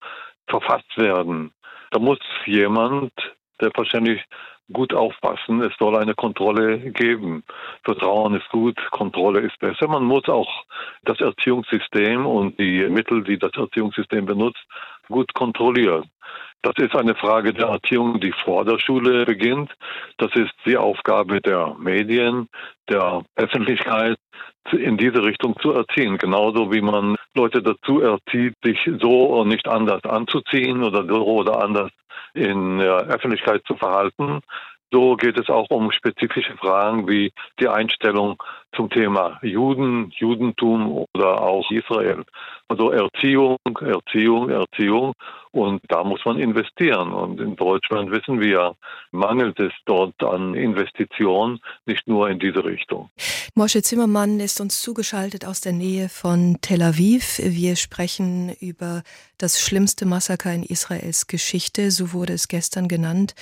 verfasst 0.47 0.97
werden, 0.97 1.51
da 1.91 1.99
muss 1.99 2.19
jemand, 2.45 3.11
wahrscheinlich 3.75 4.21
gut 4.71 4.93
aufpassen. 4.93 5.61
Es 5.61 5.73
soll 5.77 5.95
eine 5.97 6.15
Kontrolle 6.15 6.79
geben. 6.91 7.43
Vertrauen 7.83 8.35
ist 8.35 8.49
gut, 8.49 8.77
Kontrolle 8.91 9.41
ist 9.41 9.59
besser. 9.59 9.87
Man 9.87 10.03
muss 10.03 10.27
auch 10.27 10.49
das 11.03 11.19
Erziehungssystem 11.19 12.25
und 12.25 12.57
die 12.59 12.87
Mittel, 12.89 13.23
die 13.23 13.37
das 13.37 13.51
Erziehungssystem 13.55 14.25
benutzt, 14.25 14.65
gut 15.07 15.33
kontrollieren. 15.33 16.09
Das 16.63 16.73
ist 16.77 16.95
eine 16.95 17.15
Frage 17.15 17.53
der 17.53 17.67
Erziehung, 17.67 18.19
die 18.19 18.33
vor 18.43 18.65
der 18.65 18.77
Schule 18.77 19.25
beginnt. 19.25 19.71
Das 20.17 20.29
ist 20.35 20.53
die 20.65 20.77
Aufgabe 20.77 21.41
der 21.41 21.75
Medien, 21.79 22.49
der 22.87 23.23
Öffentlichkeit, 23.35 24.17
in 24.71 24.97
diese 24.97 25.23
Richtung 25.23 25.59
zu 25.59 25.71
erziehen. 25.71 26.17
Genauso 26.19 26.71
wie 26.71 26.81
man 26.81 27.15
Leute 27.35 27.63
dazu 27.63 28.01
erzieht, 28.01 28.53
sich 28.63 28.77
so 28.99 29.39
und 29.39 29.47
nicht 29.47 29.67
anders 29.67 30.03
anzuziehen 30.03 30.83
oder 30.83 31.05
so 31.07 31.25
oder 31.25 31.63
anders 31.63 31.89
in 32.33 32.77
der 32.77 33.07
Öffentlichkeit 33.07 33.63
zu 33.65 33.75
verhalten. 33.75 34.41
So 34.91 35.15
geht 35.15 35.39
es 35.39 35.49
auch 35.49 35.67
um 35.69 35.91
spezifische 35.91 36.57
Fragen 36.57 37.07
wie 37.07 37.31
die 37.59 37.69
Einstellung 37.69 38.41
zum 38.75 38.89
Thema 38.89 39.39
Juden, 39.41 40.11
Judentum 40.17 41.05
oder 41.13 41.41
auch 41.41 41.69
Israel. 41.71 42.23
Also 42.67 42.91
Erziehung, 42.91 43.57
Erziehung, 43.79 44.49
Erziehung. 44.49 45.13
Und 45.51 45.81
da 45.89 46.03
muss 46.03 46.23
man 46.25 46.39
investieren. 46.39 47.11
Und 47.11 47.39
in 47.39 47.55
Deutschland 47.55 48.11
wissen 48.11 48.39
wir, 48.39 48.75
mangelt 49.11 49.59
es 49.59 49.73
dort 49.85 50.21
an 50.23 50.55
Investitionen, 50.55 51.59
nicht 51.85 52.07
nur 52.07 52.29
in 52.29 52.39
diese 52.39 52.63
Richtung. 52.63 53.09
Moshe 53.55 53.81
Zimmermann 53.81 54.39
ist 54.39 54.61
uns 54.61 54.81
zugeschaltet 54.81 55.45
aus 55.45 55.59
der 55.59 55.73
Nähe 55.73 56.07
von 56.07 56.57
Tel 56.61 56.81
Aviv. 56.81 57.39
Wir 57.43 57.75
sprechen 57.75 58.55
über 58.61 59.03
das 59.37 59.59
schlimmste 59.59 60.05
Massaker 60.05 60.53
in 60.53 60.63
Israels 60.63 61.27
Geschichte, 61.27 61.91
so 61.91 62.13
wurde 62.13 62.33
es 62.33 62.47
gestern 62.47 62.87
genannt. 62.87 63.35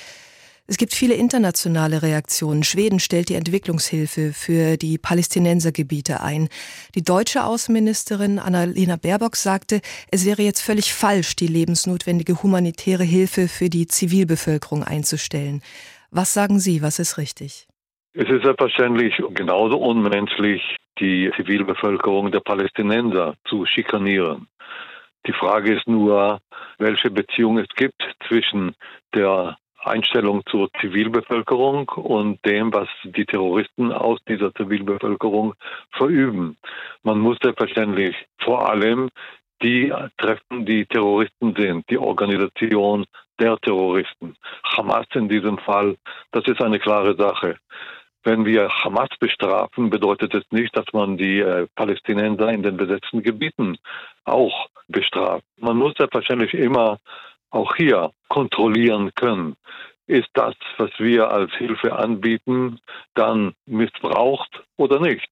Es 0.70 0.78
gibt 0.78 0.94
viele 0.94 1.16
internationale 1.16 2.04
Reaktionen. 2.04 2.62
Schweden 2.62 3.00
stellt 3.00 3.30
die 3.30 3.34
Entwicklungshilfe 3.34 4.34
für 4.34 4.78
die 4.78 5.00
Palästinensergebiete 5.00 6.22
ein. 6.22 6.48
Die 6.94 7.02
deutsche 7.04 7.44
Außenministerin 7.44 8.38
Annalena 8.38 8.96
Baerbock 8.96 9.36
sagte, 9.36 9.82
es 10.12 10.28
wäre 10.28 10.44
jetzt 10.44 10.62
völlig 10.62 10.94
falsch, 10.94 11.36
die 11.36 11.48
lebensnotwendige 11.48 12.44
humanitäre 12.44 13.04
Hilfe 13.04 13.48
für 13.48 13.72
die 13.72 13.88
Zivilbevölkerung 13.88 14.84
einzustellen. 14.84 15.64
Was 16.12 16.36
sagen 16.36 16.60
Sie, 16.60 16.84
was 16.84 17.00
ist 17.00 17.18
richtig? 17.18 17.68
Es 18.14 18.30
ist 18.30 18.44
selbstverständlich 18.44 19.16
genauso 19.34 19.80
unmenschlich, 19.80 20.62
die 21.00 21.32
Zivilbevölkerung 21.36 22.32
der 22.32 22.42
Palästinenser 22.42 23.34
zu 23.46 23.66
schikanieren. 23.66 24.48
Die 25.26 25.34
Frage 25.34 25.74
ist 25.74 25.88
nur, 25.88 26.42
welche 26.78 27.10
Beziehung 27.10 27.58
es 27.58 27.70
gibt 27.76 28.04
zwischen 28.28 28.76
der 29.16 29.58
Einstellung 29.84 30.44
zur 30.50 30.70
Zivilbevölkerung 30.80 31.90
und 31.90 32.44
dem, 32.46 32.74
was 32.74 32.88
die 33.04 33.26
Terroristen 33.26 33.92
aus 33.92 34.20
dieser 34.28 34.54
Zivilbevölkerung 34.54 35.54
verüben. 35.92 36.58
Man 37.04 37.20
muss 37.20 37.38
selbstverständlich 37.42 38.16
vor 38.40 38.70
allem 38.70 39.10
die 39.62 39.94
treffen, 40.18 40.66
die 40.66 40.86
Terroristen 40.86 41.54
sind, 41.56 41.90
die 41.90 41.98
Organisation 41.98 43.06
der 43.40 43.58
Terroristen. 43.58 44.36
Hamas 44.64 45.08
in 45.14 45.30
diesem 45.30 45.58
Fall, 45.58 45.98
das 46.32 46.46
ist 46.46 46.62
eine 46.62 46.80
klare 46.80 47.16
Sache. 47.16 47.58
Wenn 48.24 48.46
wir 48.46 48.70
Hamas 48.70 49.10
bestrafen, 49.20 49.90
bedeutet 49.90 50.34
es 50.34 50.44
nicht, 50.52 50.76
dass 50.76 50.86
man 50.92 51.18
die 51.18 51.40
äh, 51.40 51.68
Palästinenser 51.76 52.50
in 52.50 52.64
den 52.64 52.76
besetzten 52.76 53.24
Gebieten 53.24 53.78
auch 54.26 54.68
bestraft. 54.90 55.46
Man 55.58 55.78
muss 55.78 55.94
selbstverständlich 55.98 56.54
immer 56.54 57.00
auch 57.52 57.76
hier 57.76 58.12
kontrollieren 58.28 59.12
können. 59.16 59.56
Ist 60.08 60.30
das, 60.34 60.56
was 60.78 60.92
wir 60.98 61.30
als 61.32 61.54
Hilfe 61.54 61.96
anbieten, 61.96 62.80
dann 63.14 63.54
missbraucht 63.66 64.64
oder 64.78 65.00
nicht? 65.00 65.30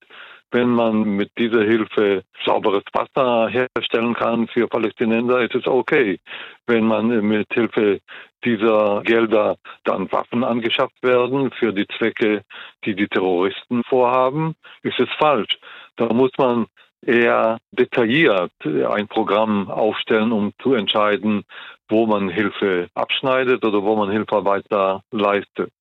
Wenn 0.51 0.69
man 0.69 1.01
mit 1.03 1.31
dieser 1.37 1.63
Hilfe 1.63 2.23
sauberes 2.45 2.83
Wasser 2.93 3.49
herstellen 3.49 4.13
kann 4.13 4.47
für 4.47 4.67
Palästinenser, 4.67 5.41
ist 5.41 5.55
es 5.55 5.67
okay. 5.67 6.19
Wenn 6.67 6.85
man 6.85 7.07
mit 7.07 7.47
Hilfe 7.53 7.99
dieser 8.45 9.01
Gelder 9.03 9.57
dann 9.83 10.09
Waffen 10.11 10.43
angeschafft 10.43 11.01
werden 11.01 11.51
für 11.51 11.73
die 11.73 11.87
Zwecke, 11.97 12.43
die 12.85 12.95
die 12.95 13.07
Terroristen 13.07 13.83
vorhaben, 13.83 14.55
ist 14.83 14.99
es 14.99 15.09
falsch. 15.17 15.57
Da 15.97 16.13
muss 16.13 16.31
man 16.37 16.67
eher 17.01 17.57
detailliert 17.71 18.51
ein 18.63 19.07
Programm 19.07 19.69
aufstellen, 19.69 20.31
um 20.31 20.53
zu 20.61 20.73
entscheiden, 20.73 21.43
wo 21.89 22.05
man 22.05 22.29
Hilfe 22.29 22.89
abschneidet 22.93 23.63
oder 23.65 23.83
wo 23.83 23.95
man 23.95 24.11
Hilfe 24.11 24.43
weiter 24.45 25.01
leistet. 25.11 25.71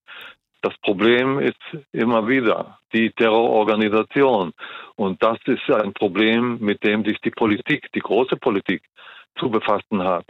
Das 0.63 0.77
Problem 0.79 1.39
ist 1.39 1.61
immer 1.93 2.27
wieder 2.27 2.79
die 2.93 3.11
Terrororganisation. 3.11 4.53
Und 4.97 5.23
das 5.23 5.39
ist 5.47 5.71
ein 5.71 5.93
Problem, 5.93 6.59
mit 6.61 6.83
dem 6.83 7.05
sich 7.05 7.21
die 7.21 7.31
Politik, 7.31 7.91
die 7.95 8.01
große 8.01 8.37
Politik, 8.37 8.83
zu 9.39 9.51
befassen 9.51 10.03
hat. 10.03 10.25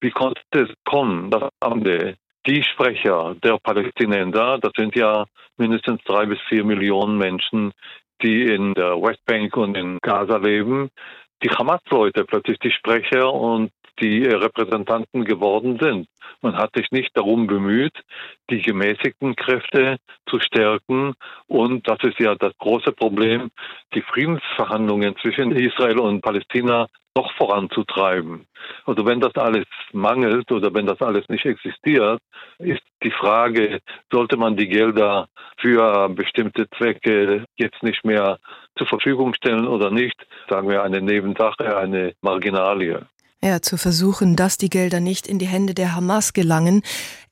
Wie 0.00 0.10
konnte 0.10 0.40
es 0.50 0.68
kommen, 0.84 1.30
dass 1.30 1.48
am 1.60 1.78
Ende 1.78 2.16
die 2.46 2.62
Sprecher 2.62 3.34
der 3.42 3.58
Palästinenser, 3.58 4.58
das 4.58 4.72
sind 4.76 4.94
ja 4.94 5.24
mindestens 5.56 6.02
drei 6.04 6.26
bis 6.26 6.40
vier 6.48 6.64
Millionen 6.64 7.16
Menschen, 7.18 7.72
die 8.22 8.42
in 8.42 8.74
der 8.74 9.00
Westbank 9.00 9.56
und 9.56 9.76
in 9.76 9.98
Gaza 10.02 10.36
leben, 10.36 10.90
die 11.42 11.50
Hamas-Leute 11.50 12.24
plötzlich 12.24 12.58
die 12.58 12.70
Sprecher 12.70 13.32
und 13.32 13.70
die 14.02 14.24
Repräsentanten 14.24 15.24
geworden 15.24 15.78
sind. 15.80 16.08
Man 16.40 16.56
hat 16.56 16.70
sich 16.74 16.90
nicht 16.90 17.16
darum 17.16 17.46
bemüht, 17.46 17.94
die 18.50 18.60
gemäßigten 18.60 19.36
Kräfte 19.36 19.98
zu 20.28 20.40
stärken. 20.40 21.14
Und 21.46 21.88
das 21.88 21.98
ist 22.02 22.18
ja 22.18 22.34
das 22.34 22.52
große 22.58 22.92
Problem, 22.92 23.50
die 23.94 24.02
Friedensverhandlungen 24.02 25.16
zwischen 25.22 25.52
Israel 25.52 26.00
und 26.00 26.20
Palästina 26.20 26.88
doch 27.14 27.30
voranzutreiben. 27.34 28.46
Also 28.86 29.04
wenn 29.04 29.20
das 29.20 29.34
alles 29.36 29.66
mangelt 29.92 30.50
oder 30.50 30.72
wenn 30.74 30.86
das 30.86 31.00
alles 31.00 31.28
nicht 31.28 31.44
existiert, 31.44 32.20
ist 32.58 32.82
die 33.02 33.10
Frage, 33.10 33.80
sollte 34.10 34.36
man 34.36 34.56
die 34.56 34.68
Gelder 34.68 35.28
für 35.58 36.08
bestimmte 36.08 36.68
Zwecke 36.70 37.44
jetzt 37.56 37.82
nicht 37.82 38.04
mehr 38.04 38.38
zur 38.76 38.86
Verfügung 38.86 39.34
stellen 39.34 39.66
oder 39.66 39.90
nicht, 39.90 40.16
sagen 40.48 40.68
wir 40.68 40.82
eine 40.82 41.02
Nebensache, 41.02 41.76
eine 41.76 42.14
Marginalie. 42.22 43.06
Ja, 43.44 43.60
zu 43.60 43.76
versuchen, 43.76 44.36
dass 44.36 44.56
die 44.56 44.70
Gelder 44.70 45.00
nicht 45.00 45.26
in 45.26 45.40
die 45.40 45.48
Hände 45.48 45.74
der 45.74 45.96
Hamas 45.96 46.32
gelangen. 46.32 46.82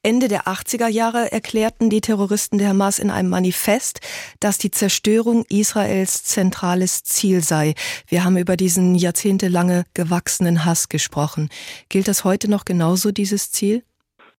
Ende 0.03 0.27
der 0.27 0.49
80er 0.49 0.89
Jahre 0.89 1.31
erklärten 1.31 1.89
die 1.89 2.01
Terroristen 2.01 2.59
der 2.59 2.71
Hamas 2.71 2.99
in 2.99 3.11
einem 3.11 3.29
Manifest, 3.29 4.01
dass 4.41 4.59
die 4.59 4.73
Zerstörung 4.73 5.45
Israels 5.49 6.25
zentrales 6.25 7.05
Ziel 7.05 7.45
sei. 7.45 7.75
Wir 8.09 8.25
haben 8.25 8.37
über 8.39 8.57
diesen 8.57 8.97
jahrzehntelange 8.97 9.85
gewachsenen 9.95 10.65
Hass 10.65 10.89
gesprochen. 10.89 11.49
Gilt 11.89 12.09
das 12.09 12.25
heute 12.25 12.51
noch 12.51 12.65
genauso, 12.65 13.13
dieses 13.13 13.53
Ziel? 13.53 13.85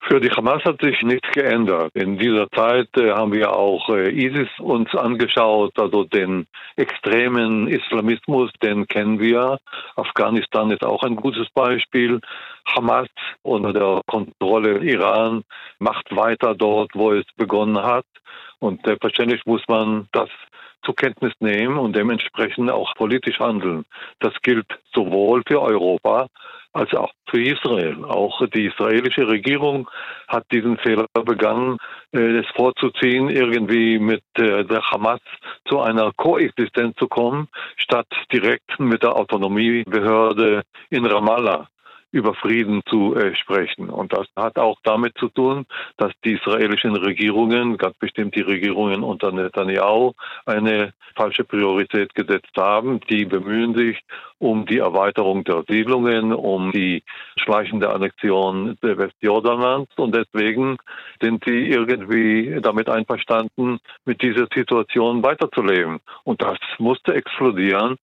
Für 0.03 0.20
die 0.20 0.31
Hamas 0.31 0.63
hat 0.65 0.81
sich 0.81 1.01
nichts 1.03 1.29
geändert. 1.31 1.91
In 1.93 2.17
dieser 2.17 2.50
Zeit 2.50 2.89
äh, 2.98 3.12
haben 3.12 3.31
wir 3.34 3.55
auch 3.55 3.88
äh, 3.89 4.10
ISIS 4.10 4.50
uns 4.60 4.93
angeschaut, 4.96 5.77
also 5.77 6.05
den 6.05 6.48
extremen 6.75 7.67
Islamismus, 7.67 8.51
den 8.63 8.88
kennen 8.88 9.20
wir. 9.20 9.60
Afghanistan 9.96 10.72
ist 10.72 10.84
auch 10.84 11.03
ein 11.03 11.15
gutes 11.15 11.48
Beispiel. 11.53 12.20
Hamas 12.65 13.08
unter 13.43 13.74
der 13.74 14.01
Kontrolle 14.08 14.79
Iran 14.79 15.43
macht 15.77 16.15
weiter 16.15 16.55
dort, 16.55 16.91
wo 16.96 17.12
es 17.12 17.25
begonnen 17.38 17.81
hat. 17.81 18.05
Und 18.60 18.84
selbstverständlich 18.84 19.46
muss 19.46 19.62
man 19.67 20.08
das 20.13 20.29
zur 20.84 20.96
Kenntnis 20.96 21.34
nehmen 21.39 21.77
und 21.77 21.96
dementsprechend 21.96 22.72
auch 22.72 22.96
politisch 22.96 23.39
handeln. 23.39 23.86
Das 24.20 24.34
gilt 24.41 24.67
sowohl 24.96 25.43
für 25.48 25.62
Europa 25.62 26.27
als 26.73 26.93
auch 26.93 27.11
für 27.29 27.41
Israel. 27.41 28.03
Auch 28.05 28.45
die 28.47 28.65
israelische 28.65 29.27
Regierung 29.27 29.89
hat 30.27 30.45
diesen 30.51 30.77
Fehler 30.77 31.05
begangen, 31.13 31.77
äh, 32.13 32.39
es 32.39 32.47
vorzuziehen, 32.55 33.29
irgendwie 33.29 33.99
mit 33.99 34.23
äh, 34.37 34.63
der 34.63 34.81
Hamas 34.89 35.19
zu 35.67 35.79
einer 35.81 36.11
Koexistenz 36.13 36.95
zu 36.97 37.07
kommen, 37.07 37.47
statt 37.75 38.07
direkt 38.31 38.79
mit 38.79 39.03
der 39.03 39.15
Autonomiebehörde 39.15 40.63
in 40.89 41.05
Ramallah 41.05 41.67
über 42.11 42.33
Frieden 42.33 42.81
zu 42.87 43.15
äh, 43.15 43.35
sprechen. 43.35 43.89
Und 43.89 44.13
das 44.13 44.27
hat 44.35 44.57
auch 44.57 44.79
damit 44.83 45.17
zu 45.17 45.29
tun, 45.29 45.65
dass 45.97 46.11
die 46.23 46.33
israelischen 46.33 46.95
Regierungen, 46.95 47.77
ganz 47.77 47.97
bestimmt 47.97 48.35
die 48.35 48.41
Regierungen 48.41 49.03
unter 49.03 49.31
Netanyahu, 49.31 50.13
eine 50.45 50.93
falsche 51.15 51.43
Priorität 51.43 52.13
gesetzt 52.15 52.55
haben. 52.57 52.99
Die 53.09 53.25
bemühen 53.25 53.75
sich 53.75 53.99
um 54.39 54.65
die 54.65 54.79
Erweiterung 54.79 55.43
der 55.43 55.63
Siedlungen, 55.67 56.33
um 56.33 56.71
die 56.71 57.03
schleichende 57.37 57.93
Annexion 57.93 58.77
des 58.81 58.97
Westjordanlands. 58.97 59.91
Und 59.97 60.15
deswegen 60.15 60.77
sind 61.21 61.43
sie 61.45 61.69
irgendwie 61.69 62.59
damit 62.61 62.89
einverstanden, 62.89 63.79
mit 64.05 64.21
dieser 64.21 64.47
Situation 64.53 65.23
weiterzuleben. 65.23 65.99
Und 66.23 66.41
das 66.41 66.57
musste 66.79 67.13
explodieren. 67.13 67.97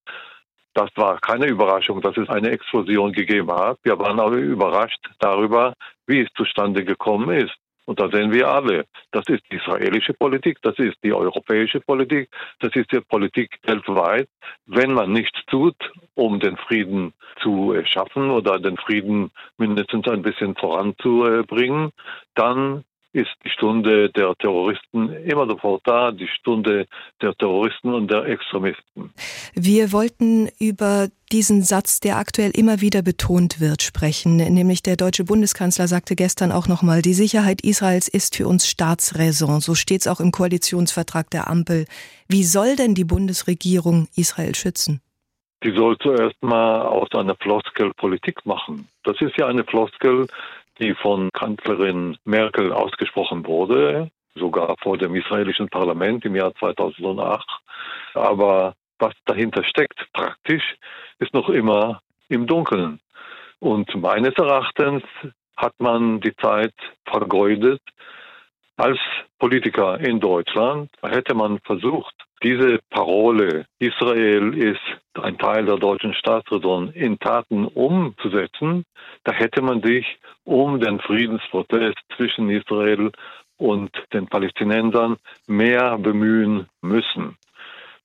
Das 0.79 0.91
war 0.95 1.19
keine 1.19 1.47
Überraschung, 1.47 1.99
dass 1.99 2.15
es 2.15 2.29
eine 2.29 2.51
Explosion 2.51 3.11
gegeben 3.11 3.51
hat. 3.51 3.79
Wir 3.83 3.99
waren 3.99 4.17
aber 4.17 4.37
überrascht 4.37 5.09
darüber, 5.19 5.73
wie 6.07 6.21
es 6.21 6.29
zustande 6.37 6.85
gekommen 6.85 7.31
ist. 7.31 7.53
Und 7.83 7.99
da 7.99 8.07
sehen 8.09 8.31
wir 8.31 8.47
alle, 8.47 8.85
das 9.11 9.27
ist 9.27 9.43
die 9.51 9.57
israelische 9.57 10.13
Politik, 10.13 10.57
das 10.61 10.79
ist 10.79 10.95
die 11.03 11.11
europäische 11.11 11.81
Politik, 11.81 12.29
das 12.61 12.73
ist 12.75 12.93
die 12.93 13.01
Politik 13.01 13.59
weltweit. 13.63 14.29
Wenn 14.67 14.93
man 14.93 15.11
nichts 15.11 15.37
tut, 15.47 15.75
um 16.15 16.39
den 16.39 16.55
Frieden 16.55 17.13
zu 17.41 17.75
schaffen 17.83 18.29
oder 18.29 18.57
den 18.57 18.77
Frieden 18.77 19.31
mindestens 19.57 20.07
ein 20.07 20.21
bisschen 20.21 20.55
voranzubringen, 20.55 21.91
dann 22.35 22.85
ist 23.11 23.31
die 23.43 23.49
Stunde 23.49 24.09
der 24.09 24.35
Terroristen 24.35 25.09
immer 25.25 25.47
sofort 25.47 25.81
da, 25.85 26.11
die 26.11 26.27
Stunde 26.27 26.85
der 27.21 27.33
Terroristen 27.35 27.93
und 27.93 28.09
der 28.11 28.25
Extremisten. 28.25 29.11
Wir 29.55 29.91
wollten 29.91 30.49
über 30.59 31.07
diesen 31.31 31.63
Satz, 31.63 31.99
der 31.99 32.17
aktuell 32.17 32.51
immer 32.51 32.81
wieder 32.81 33.01
betont 33.01 33.59
wird, 33.59 33.81
sprechen. 33.81 34.37
Nämlich 34.37 34.83
der 34.83 34.95
deutsche 34.95 35.23
Bundeskanzler 35.23 35.87
sagte 35.87 36.15
gestern 36.15 36.51
auch 36.51 36.67
nochmal, 36.67 37.01
die 37.01 37.13
Sicherheit 37.13 37.61
Israels 37.61 38.07
ist 38.07 38.35
für 38.35 38.47
uns 38.47 38.67
Staatsräson. 38.67 39.61
So 39.61 39.75
steht 39.75 40.01
es 40.01 40.07
auch 40.07 40.19
im 40.19 40.31
Koalitionsvertrag 40.31 41.29
der 41.29 41.49
Ampel. 41.49 41.85
Wie 42.27 42.43
soll 42.43 42.75
denn 42.75 42.95
die 42.95 43.05
Bundesregierung 43.05 44.07
Israel 44.15 44.55
schützen? 44.55 45.01
Die 45.63 45.71
soll 45.71 45.97
zuerst 45.97 46.41
mal 46.41 46.83
aus 46.83 47.09
einer 47.13 47.35
Floskel 47.35 47.91
Politik 47.93 48.45
machen. 48.45 48.87
Das 49.03 49.19
ist 49.19 49.35
ja 49.37 49.47
eine 49.47 49.65
Floskel, 49.65 50.27
die 50.79 50.93
von 50.95 51.29
Kanzlerin 51.33 52.17
Merkel 52.23 52.71
ausgesprochen 52.71 53.45
wurde, 53.45 54.09
sogar 54.35 54.75
vor 54.81 54.97
dem 54.97 55.15
israelischen 55.15 55.69
Parlament 55.69 56.25
im 56.25 56.35
Jahr 56.35 56.53
2008. 56.55 57.47
Aber 58.13 58.75
was 58.97 59.13
dahinter 59.25 59.63
steckt 59.63 60.07
praktisch, 60.13 60.75
ist 61.19 61.33
noch 61.33 61.49
immer 61.49 62.01
im 62.27 62.47
Dunkeln. 62.47 62.99
Und 63.59 63.93
meines 63.95 64.35
Erachtens 64.35 65.03
hat 65.57 65.73
man 65.79 66.21
die 66.21 66.35
Zeit 66.37 66.73
vergeudet. 67.05 67.81
Als 68.77 68.99
Politiker 69.39 69.99
in 69.99 70.19
Deutschland 70.19 70.89
hätte 71.01 71.35
man 71.35 71.59
versucht, 71.59 72.15
diese 72.43 72.79
Parole, 72.89 73.65
Israel 73.79 74.53
ist 74.57 74.79
ein 75.21 75.37
Teil 75.37 75.65
der 75.65 75.77
deutschen 75.77 76.13
Staatsräson, 76.13 76.91
in 76.93 77.19
Taten 77.19 77.65
umzusetzen, 77.65 78.85
da 79.23 79.33
hätte 79.33 79.61
man 79.61 79.81
sich 79.81 80.05
um 80.45 80.79
den 80.79 80.99
Friedensprozess 80.99 81.93
zwischen 82.15 82.49
Israel 82.49 83.11
und 83.57 83.91
den 84.13 84.27
Palästinensern 84.27 85.17
mehr 85.47 85.97
bemühen 85.97 86.67
müssen. 86.81 87.37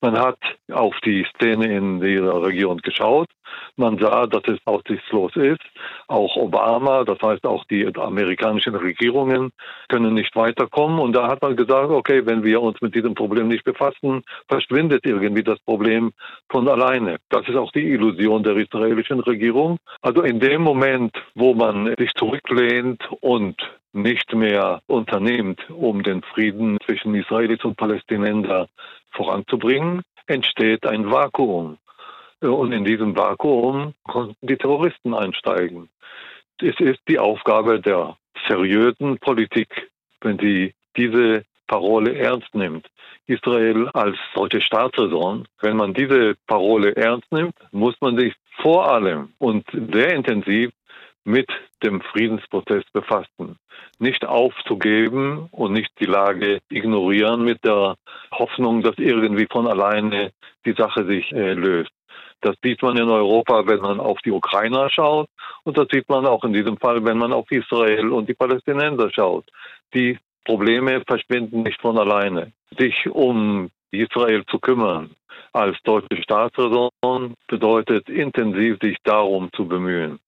Man 0.05 0.21
hat 0.21 0.39
auf 0.71 0.95
die 1.03 1.25
Szene 1.35 1.75
in 1.75 1.99
dieser 1.99 2.43
Region 2.43 2.77
geschaut. 2.77 3.31
Man 3.77 3.97
sah, 3.97 4.27
dass 4.27 4.43
es 4.49 4.59
aussichtslos 4.67 5.35
ist. 5.35 5.63
Auch 6.09 6.37
Obama, 6.37 7.05
das 7.05 7.19
heißt 7.23 7.47
auch 7.47 7.65
die 7.71 7.91
amerikanischen 7.97 8.75
Regierungen 8.75 9.51
können 9.89 10.13
nicht 10.13 10.37
weiterkommen. 10.37 10.99
Und 10.99 11.17
da 11.17 11.29
hat 11.29 11.41
man 11.41 11.57
gesagt, 11.57 11.89
okay, 11.89 12.21
wenn 12.27 12.45
wir 12.45 12.61
uns 12.61 12.79
mit 12.83 12.95
diesem 12.95 13.15
Problem 13.15 13.49
nicht 13.49 13.65
befassen, 13.65 14.25
verschwindet 14.47 15.07
irgendwie 15.07 15.43
das 15.43 15.59
Problem 15.61 16.13
von 16.51 16.69
alleine. 16.69 17.17
Das 17.31 17.49
ist 17.49 17.57
auch 17.57 17.73
die 17.73 17.89
Illusion 17.89 18.43
der 18.43 18.59
israelischen 18.59 19.21
Regierung. 19.21 19.79
Also 20.03 20.21
in 20.21 20.39
dem 20.39 20.61
Moment, 20.61 21.17
wo 21.35 21.55
man 21.55 21.95
sich 21.97 22.13
zurücklehnt 22.13 23.03
und 23.23 23.57
nicht 23.95 24.35
mehr 24.35 24.83
unternimmt, 24.87 25.71
um 25.71 26.03
den 26.03 26.23
Frieden 26.23 26.79
zwischen 26.85 27.15
Israelis 27.15 27.65
und 27.65 27.77
Palästinenser 27.77 28.69
voranzubringen, 29.13 30.03
entsteht 30.27 30.87
ein 30.87 31.11
Vakuum. 31.11 31.79
Und 32.41 32.73
in 32.73 32.85
diesem 32.85 33.17
Vakuum 33.17 33.95
konnten 34.03 34.47
die 34.47 34.57
Terroristen 34.57 35.15
einsteigen. 35.15 35.89
Es 36.61 36.79
ist 36.81 37.01
die 37.09 37.19
Aufgabe 37.19 37.81
der 37.81 38.17
seriösen 38.49 39.19
Politik, 39.19 39.91
wenn 40.21 40.39
sie 40.39 40.75
diese 40.97 41.45
Parole 41.67 42.15
ernst 42.15 42.55
nimmt. 42.55 42.87
Israel 43.27 43.89
als 43.95 44.17
solche 44.35 44.61
Staatsräson, 44.61 45.49
wenn 45.61 45.77
man 45.77 45.95
diese 45.95 46.35
Parole 46.47 46.95
ernst 46.95 47.31
nimmt, 47.33 47.55
muss 47.73 47.95
man 48.01 48.19
sich 48.19 48.35
vor 48.61 48.91
allem 48.91 49.33
und 49.39 49.65
sehr 49.93 50.15
intensiv 50.15 50.73
mit 51.25 51.49
dem 51.83 52.01
Friedensprozess 52.01 52.85
befassen. 52.93 53.59
Nicht 53.99 54.25
aufzugeben 54.25 55.49
und 55.51 55.73
nicht 55.73 55.91
die 55.99 56.07
Lage 56.07 56.61
ignorieren 56.69 57.45
mit 57.45 57.65
der 57.65 57.97
Hoffnung, 58.33 58.83
dass 58.83 58.97
irgendwie 58.99 59.47
von 59.51 59.67
alleine 59.67 60.33
die 60.65 60.73
Sache 60.73 61.07
sich 61.07 61.33
äh, 61.33 61.55
löst. 61.55 61.91
Das 62.41 62.57
sieht 62.63 62.83
man 62.83 62.97
in 62.99 63.09
Europa, 63.09 63.67
wenn 63.67 63.81
man 63.81 64.01
auf 64.01 64.19
die 64.21 64.31
Ukrainer 64.31 64.91
schaut 64.91 65.29
und 65.65 65.79
das 65.79 65.87
sieht 65.91 66.09
man 66.11 66.27
auch 66.27 66.45
in 66.45 66.53
diesem 66.53 66.77
Fall, 66.77 67.03
wenn 67.05 67.17
man 67.17 67.33
auf 67.33 67.51
Israel 67.51 68.11
und 68.11 68.29
die 68.29 68.35
Palästinenser 68.35 69.11
schaut. 69.11 69.47
Die 69.95 70.19
Probleme 70.45 71.03
verschwinden 71.07 71.63
nicht 71.63 71.81
von 71.81 71.97
alleine. 71.97 72.53
Sich 72.79 73.09
um 73.09 73.71
Israel 73.91 74.45
zu 74.47 74.59
kümmern 74.59 75.15
als 75.55 75.81
deutsche 75.85 76.21
Staatsräson 76.23 77.35
bedeutet 77.47 78.09
intensiv 78.11 78.77
sich 78.83 78.99
darum 79.05 79.51
zu 79.53 79.67
bemühen 79.67 80.19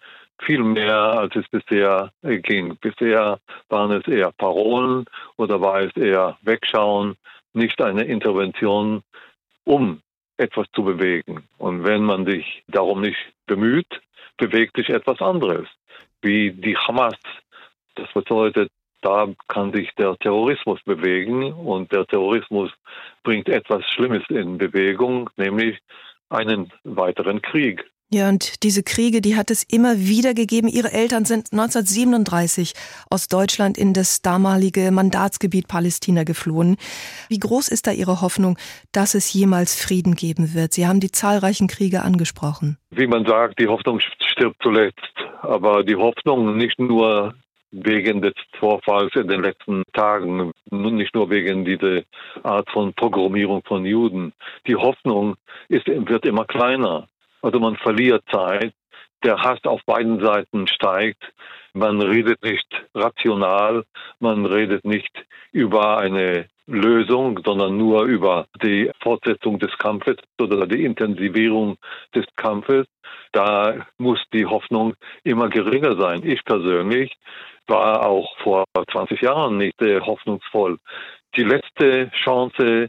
viel 0.43 0.63
mehr, 0.63 0.97
als 0.97 1.35
es 1.37 1.49
bisher 1.49 2.13
ging. 2.23 2.77
Bisher 2.77 3.39
waren 3.69 3.93
es 3.93 4.07
eher 4.07 4.33
Parolen 4.33 5.07
oder 5.37 5.61
war 5.61 5.81
es 5.81 5.97
eher 5.97 6.37
Wegschauen, 6.43 7.17
nicht 7.53 7.81
eine 7.81 8.05
Intervention, 8.05 9.03
um 9.65 10.03
etwas 10.37 10.67
zu 10.75 10.85
bewegen. 10.85 11.45
Und 11.59 11.85
wenn 11.85 12.03
man 12.03 12.27
sich 12.27 12.63
darum 12.69 13.01
nicht 13.01 13.19
bemüht, 13.47 14.01
bewegt 14.37 14.77
sich 14.77 14.91
etwas 14.91 15.21
anderes, 15.21 15.67
wie 16.21 16.51
die 16.53 16.77
Hamas. 16.77 17.17
Das 17.95 18.13
bedeutet, 18.13 18.71
da 19.01 19.29
kann 19.49 19.73
sich 19.73 19.95
der 19.95 20.17
Terrorismus 20.19 20.81
bewegen 20.85 21.53
und 21.53 21.93
der 21.93 22.07
Terrorismus 22.07 22.71
bringt 23.23 23.49
etwas 23.49 23.85
Schlimmes 23.91 24.25
in 24.29 24.59
Bewegung, 24.59 25.31
nämlich 25.37 25.79
einen 26.29 26.73
weiteren 26.85 27.41
Krieg. 27.41 27.89
Ja, 28.13 28.29
und 28.29 28.63
diese 28.63 28.85
Kriege, 28.85 29.21
die 29.21 29.35
hat 29.35 29.51
es 29.51 29.65
immer 29.65 29.99
wieder 29.99 30.33
gegeben. 30.33 30.69
Ihre 30.69 30.93
Eltern 30.93 31.25
sind 31.25 31.49
1937 31.51 32.75
aus 33.11 33.27
Deutschland 33.27 33.77
in 33.77 33.95
das 33.95 34.23
damalige 34.23 34.93
Mandatsgebiet 34.93 35.67
Palästina 35.67 36.23
geflohen. 36.23 36.77
Wie 37.29 37.41
groß 37.41 37.67
ist 37.67 37.89
da 37.89 37.91
Ihre 37.91 38.21
Hoffnung, 38.21 38.59
dass 38.93 39.17
es 39.17 39.33
jemals 39.33 39.75
Frieden 39.75 40.15
geben 40.15 40.55
wird? 40.55 40.73
Sie 40.73 40.87
haben 40.87 41.01
die 41.01 41.11
zahlreichen 41.11 41.67
Kriege 41.67 42.03
angesprochen. 42.03 42.79
Wie 42.91 43.09
man 43.09 43.27
sagt, 43.27 43.59
die 43.59 43.67
Hoffnung 43.67 43.99
stirbt 43.99 44.63
zuletzt. 44.63 45.01
Aber 45.43 45.83
die 45.83 45.97
Hoffnung 45.97 46.57
nicht 46.57 46.79
nur 46.79 47.35
wegen 47.73 48.23
des 48.23 48.35
Vorfalls 48.61 49.17
in 49.17 49.27
den 49.27 49.43
letzten 49.43 49.83
Tagen, 49.93 50.53
nicht 50.71 51.13
nur 51.17 51.29
wegen 51.29 51.65
dieser 51.65 52.03
Art 52.45 52.71
von 52.71 52.95
Programmierung 52.95 53.63
von 53.67 53.85
Juden. 53.85 54.33
Die 54.69 54.77
Hoffnung 54.77 55.35
ist, 55.69 55.89
wird 55.89 56.25
immer 56.25 56.45
kleiner. 56.45 57.09
Also 57.47 57.61
man 57.61 57.77
verliert 57.77 58.25
Zeit. 58.29 58.75
Der 59.23 59.41
Hass 59.41 59.63
auf 59.67 59.81
beiden 59.87 60.19
Seiten 60.19 60.67
steigt. 60.67 61.23
Man 61.75 62.03
redet 62.03 62.43
nicht 62.43 62.67
rational. 62.93 63.85
Man 64.19 64.47
redet 64.47 64.85
nicht 64.85 65.13
über 65.53 65.99
eine 65.99 66.49
Lösung, 66.67 67.39
sondern 67.45 67.77
nur 67.77 68.03
über 68.03 68.47
die 68.61 68.91
Fortsetzung 69.01 69.61
des 69.61 69.71
Kampfes 69.79 70.17
oder 70.41 70.67
die 70.67 70.85
Intensivierung 70.85 71.77
des 72.13 72.27
Kampfes. 72.35 72.89
Da 73.31 73.87
muss 73.97 74.19
die 74.33 74.47
Hoffnung 74.47 74.95
immer 75.23 75.49
geringer 75.49 75.97
sein. 75.97 76.23
Ich 76.25 76.45
persönlich 76.45 77.17
war 77.69 78.05
auch 78.05 78.37
vor 78.39 78.65
20 78.91 79.21
Jahren 79.21 79.59
nicht 79.59 79.79
sehr 79.79 80.05
hoffnungsvoll. 80.05 80.79
Die 81.37 81.45
letzte 81.45 82.11
Chance, 82.25 82.89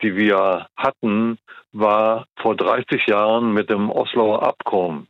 die 0.00 0.14
wir 0.14 0.68
hatten, 0.76 1.38
war 1.78 2.26
vor 2.36 2.56
30 2.56 3.06
Jahren 3.06 3.52
mit 3.52 3.70
dem 3.70 3.90
Osloer 3.90 4.42
Abkommen. 4.42 5.08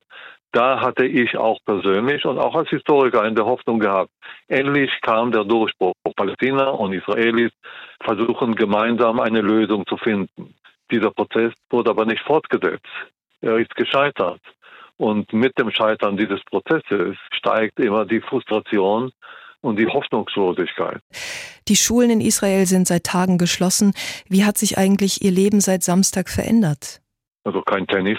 da 0.53 0.81
hatte 0.81 1.05
ich 1.05 1.37
auch 1.37 1.59
persönlich 1.67 2.25
und 2.25 2.39
auch 2.39 2.55
als 2.55 2.71
Historiker 2.71 3.21
eine 3.23 3.45
Hoffnung 3.45 3.79
gehabt. 3.79 4.11
Endlich 4.49 4.91
kam 5.03 5.31
der 5.31 5.45
Durchbruch. 5.45 5.93
Palästina 6.17 6.71
und 6.71 6.95
Israelis 6.95 7.53
versuchen 8.01 8.55
gemeinsam 8.55 9.21
eine 9.21 9.43
Lösung 9.43 9.85
zu 9.87 9.99
finden. 9.99 10.55
Dieser 10.91 11.11
Prozess 11.11 11.53
wurde 11.69 11.91
aber 11.91 12.07
nicht 12.07 12.23
fortgesetzt. 12.23 12.87
Er 13.43 13.57
ist 13.59 13.75
gescheitert. 13.77 14.41
Und 14.97 15.31
mit 15.33 15.59
dem 15.59 15.71
Scheitern 15.71 16.17
dieses 16.17 16.43
Prozesses 16.45 17.17
steigt 17.33 17.79
immer 17.79 18.07
die 18.07 18.23
Frustration 18.23 19.13
und 19.61 19.79
die 19.79 19.87
Hoffnungslosigkeit. 19.87 21.01
Die 21.69 21.77
Schulen 21.77 22.11
in 22.11 22.21
Israel 22.21 22.67
sind 22.67 22.87
seit 22.87 23.05
Tagen 23.05 23.39
geschlossen. 23.39 23.93
Wie 24.29 24.45
hat 24.45 24.59
sich 24.59 24.79
eigentlich 24.79 25.23
Ihr 25.23 25.33
Leben 25.33 25.61
seit 25.61 25.83
Samstag 25.83 26.29
verändert? 26.29 27.01
Also 27.45 27.63
kein 27.63 27.87
Tennis, 27.87 28.19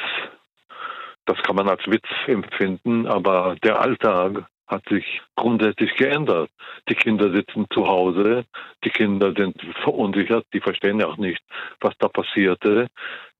das 1.25 1.37
kann 1.43 1.55
man 1.55 1.67
als 1.67 1.85
Witz 1.87 2.07
empfinden, 2.27 3.07
aber 3.07 3.55
der 3.63 3.79
Alltag 3.81 4.45
hat 4.67 4.83
sich 4.89 5.21
grundsätzlich 5.35 5.95
geändert. 5.95 6.49
Die 6.89 6.95
Kinder 6.95 7.31
sitzen 7.31 7.65
zu 7.73 7.87
Hause, 7.87 8.45
die 8.83 8.89
Kinder 8.89 9.33
sind 9.35 9.55
verunsichert, 9.83 10.45
die 10.53 10.59
verstehen 10.59 10.99
ja 10.99 11.07
auch 11.07 11.17
nicht, 11.17 11.41
was 11.79 11.93
da 11.99 12.07
passierte. 12.07 12.87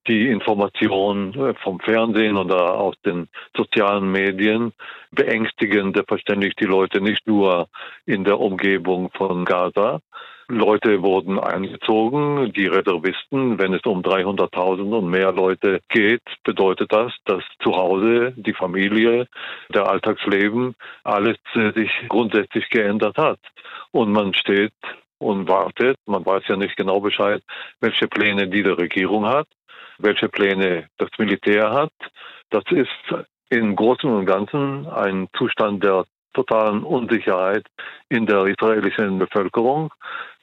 Die 0.08 0.28
Informationen 0.28 1.54
vom 1.62 1.80
Fernsehen 1.80 2.36
oder 2.36 2.74
aus 2.74 2.94
den 3.04 3.28
sozialen 3.56 4.10
Medien 4.10 4.72
beängstigen 5.10 5.92
verständlich 6.08 6.54
die 6.56 6.64
Leute 6.64 7.00
nicht 7.00 7.26
nur 7.26 7.68
in 8.06 8.24
der 8.24 8.40
Umgebung 8.40 9.10
von 9.14 9.44
Gaza, 9.44 10.00
Leute 10.50 11.02
wurden 11.02 11.38
eingezogen, 11.38 12.54
die 12.54 12.66
Reservisten. 12.66 13.58
Wenn 13.58 13.74
es 13.74 13.82
um 13.84 14.00
300.000 14.00 14.96
und 14.96 15.10
mehr 15.10 15.30
Leute 15.30 15.80
geht, 15.90 16.22
bedeutet 16.42 16.90
das, 16.90 17.12
dass 17.26 17.44
zu 17.62 17.76
Hause 17.76 18.32
die 18.34 18.54
Familie, 18.54 19.28
der 19.68 19.86
Alltagsleben, 19.86 20.74
alles 21.04 21.36
sich 21.52 21.90
grundsätzlich 22.08 22.70
geändert 22.70 23.18
hat. 23.18 23.40
Und 23.90 24.10
man 24.10 24.32
steht 24.32 24.72
und 25.18 25.48
wartet. 25.48 25.98
Man 26.06 26.24
weiß 26.24 26.44
ja 26.48 26.56
nicht 26.56 26.76
genau 26.76 27.00
Bescheid, 27.00 27.42
welche 27.80 28.08
Pläne 28.08 28.48
diese 28.48 28.78
Regierung 28.78 29.26
hat, 29.26 29.48
welche 29.98 30.28
Pläne 30.28 30.88
das 30.98 31.10
Militär 31.18 31.70
hat. 31.70 31.92
Das 32.50 32.64
ist 32.70 33.26
im 33.50 33.76
Großen 33.76 34.10
und 34.10 34.26
Ganzen 34.26 34.86
ein 34.86 35.28
Zustand 35.36 35.82
der 35.82 36.04
totalen 36.34 36.82
Unsicherheit 36.84 37.66
in 38.08 38.26
der 38.26 38.44
israelischen 38.46 39.18
Bevölkerung. 39.18 39.92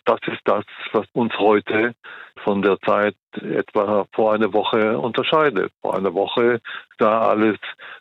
Das 0.06 0.20
ist 0.28 0.42
das, 0.46 0.64
was 0.94 1.06
uns 1.14 1.34
heute 1.38 1.96
von 2.44 2.62
der 2.62 2.80
Zeit 2.82 3.16
etwa 3.42 4.06
vor 4.14 4.34
einer 4.34 4.54
Woche 4.54 5.00
unterscheidet. 5.00 5.72
Vor 5.82 5.96
einer 5.98 6.14
Woche 6.14 6.62
sah 7.00 7.30
alles 7.30 7.58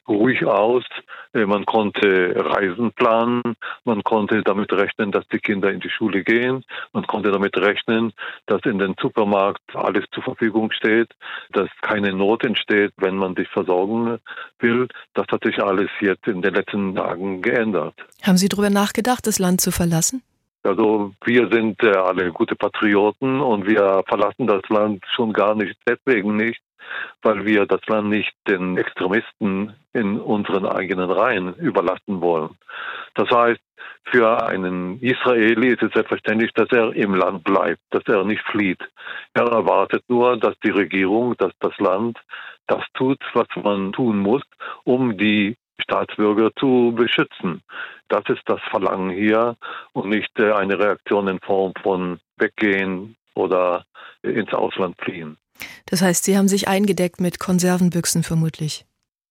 ruhig 0.07 0.45
aus. 0.45 0.85
Man 1.33 1.65
konnte 1.65 2.35
Reisen 2.37 2.93
planen. 2.93 3.43
Man 3.85 4.03
konnte 4.05 4.43
damit 4.43 4.73
rechnen, 4.73 5.13
dass 5.13 5.27
die 5.29 5.39
Kinder 5.39 5.71
in 5.71 5.81
die 5.81 5.89
Schule 5.89 6.23
gehen. 6.23 6.65
Man 6.93 7.07
konnte 7.07 7.33
damit 7.33 7.57
rechnen, 7.57 8.13
dass 8.47 8.61
in 8.65 8.79
den 8.79 8.95
Supermarkt 9.01 9.63
alles 9.75 10.05
zur 10.13 10.23
Verfügung 10.23 10.71
steht, 10.73 11.11
dass 11.53 11.69
keine 11.81 12.13
Not 12.13 12.45
entsteht, 12.45 12.93
wenn 12.99 13.17
man 13.17 13.35
sich 13.35 13.49
versorgen 13.49 14.19
will. 14.59 14.89
Das 15.15 15.27
hat 15.33 15.43
sich 15.45 15.63
alles 15.63 15.89
jetzt 16.01 16.27
in 16.27 16.43
den 16.43 16.55
letzten 16.55 16.95
Tagen 16.95 17.41
geändert. 17.41 17.95
Haben 18.23 18.37
Sie 18.37 18.49
darüber 18.49 18.71
nachgedacht, 18.71 19.27
das 19.27 19.39
Land 19.39 19.63
zu 19.63 19.71
verlassen? 19.73 20.23
Also 20.65 21.13
wir 21.25 21.49
sind 21.51 21.83
äh, 21.83 21.91
alle 21.91 22.33
gute 22.33 22.57
Patrioten 22.57 23.41
und 23.41 23.67
wir 23.67 24.03
verlassen 24.09 24.47
das 24.47 24.67
Land 24.71 25.05
schon 25.15 25.33
gar 25.33 25.55
nicht 25.55 25.77
deswegen 25.87 26.37
nicht, 26.37 26.61
weil 27.23 27.45
wir 27.45 27.67
das 27.67 27.87
Land 27.87 28.09
nicht 28.09 28.33
den 28.49 28.79
Extremisten 28.79 29.75
in 29.93 30.19
unseren 30.19 30.65
eigenen 30.67 31.11
Reihen 31.11 31.55
überlassen 31.57 32.23
wollen. 32.23 32.57
Das 33.15 33.31
heißt, 33.31 33.61
für 34.07 34.47
einen 34.47 35.01
Israeli 35.01 35.69
ist 35.69 35.83
es 35.83 35.93
selbstverständlich, 35.93 36.53
dass 36.55 36.71
er 36.73 36.95
im 36.95 37.15
Land 37.15 37.45
bleibt, 37.45 37.81
dass 37.91 38.03
er 38.07 38.25
nicht 38.25 38.43
flieht. 38.51 38.81
Er 39.35 39.47
erwartet 39.47 40.03
nur, 40.09 40.39
dass 40.39 40.59
die 40.61 40.71
Regierung, 40.71 41.37
dass 41.37 41.53
das 41.61 41.77
Land 41.79 42.19
das 42.67 42.85
tut, 42.95 43.19
was 43.35 43.49
man 43.63 43.93
tun 43.93 44.19
muss, 44.19 44.43
um 44.85 45.17
die 45.19 45.57
Staatsbürger 45.81 46.51
zu 46.59 46.93
beschützen. 46.97 47.63
Das 48.09 48.23
ist 48.29 48.43
das 48.47 48.61
Verlangen 48.71 49.11
hier 49.11 49.57
und 49.93 50.09
nicht 50.09 50.31
äh, 50.39 50.53
eine 50.53 50.79
Reaktion 50.79 51.29
in 51.29 51.41
Form 51.41 51.73
von 51.83 52.21
Weggehen 52.37 53.17
oder 53.35 53.85
ins 54.23 54.53
Ausland 54.53 54.97
fliehen. 55.01 55.37
Das 55.87 56.03
heißt, 56.03 56.25
Sie 56.25 56.37
haben 56.37 56.49
sich 56.49 56.69
eingedeckt 56.69 57.21
mit 57.21 57.39
Konservenbüchsen 57.39 58.23
vermutlich. 58.23 58.85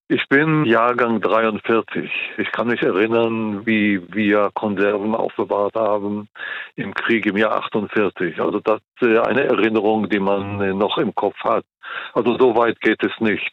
Ich 0.09 0.27
bin 0.27 0.65
Jahrgang 0.65 1.21
43. 1.21 2.11
Ich 2.37 2.51
kann 2.51 2.67
mich 2.67 2.81
erinnern, 2.81 3.65
wie 3.65 4.01
wir 4.13 4.51
Konserven 4.53 5.15
aufbewahrt 5.15 5.75
haben 5.75 6.27
im 6.75 6.93
Krieg 6.93 7.25
im 7.25 7.37
Jahr 7.37 7.55
48. 7.55 8.39
Also 8.39 8.59
das 8.59 8.79
ist 8.99 9.07
äh, 9.07 9.19
eine 9.19 9.45
Erinnerung, 9.45 10.09
die 10.09 10.19
man 10.19 10.59
äh, 10.61 10.73
noch 10.73 10.97
im 10.97 11.15
Kopf 11.15 11.37
hat. 11.43 11.65
Also 12.13 12.37
so 12.37 12.55
weit 12.55 12.79
geht 12.81 13.01
es 13.03 13.11
nicht. 13.19 13.51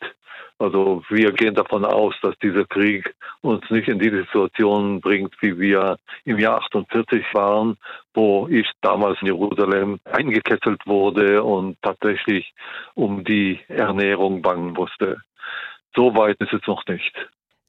Also 0.61 1.03
wir 1.09 1.33
gehen 1.33 1.55
davon 1.55 1.87
aus, 1.87 2.15
dass 2.21 2.39
dieser 2.41 2.67
Krieg 2.67 3.15
uns 3.41 3.63
nicht 3.71 3.89
in 3.89 3.99
die 3.99 4.11
Situation 4.11 5.01
bringt, 5.01 5.35
wie 5.41 5.59
wir 5.59 5.97
im 6.27 6.39
Jahr 6.39 6.59
48 6.59 7.25
waren, 7.33 7.79
wo 8.13 8.47
ich 8.47 8.71
damals 8.83 9.19
in 9.23 9.29
Jerusalem 9.29 10.01
eingekesselt 10.05 10.87
wurde 10.87 11.43
und 11.43 11.79
tatsächlich 11.81 12.53
um 12.95 13.25
die 13.25 13.59
Ernährung 13.69 14.43
bangen 14.43 14.75
musste. 14.75 15.23
So 15.97 16.15
weit 16.15 16.37
ist 16.41 16.53
es 16.53 16.67
noch 16.67 16.85
nicht. 16.87 17.15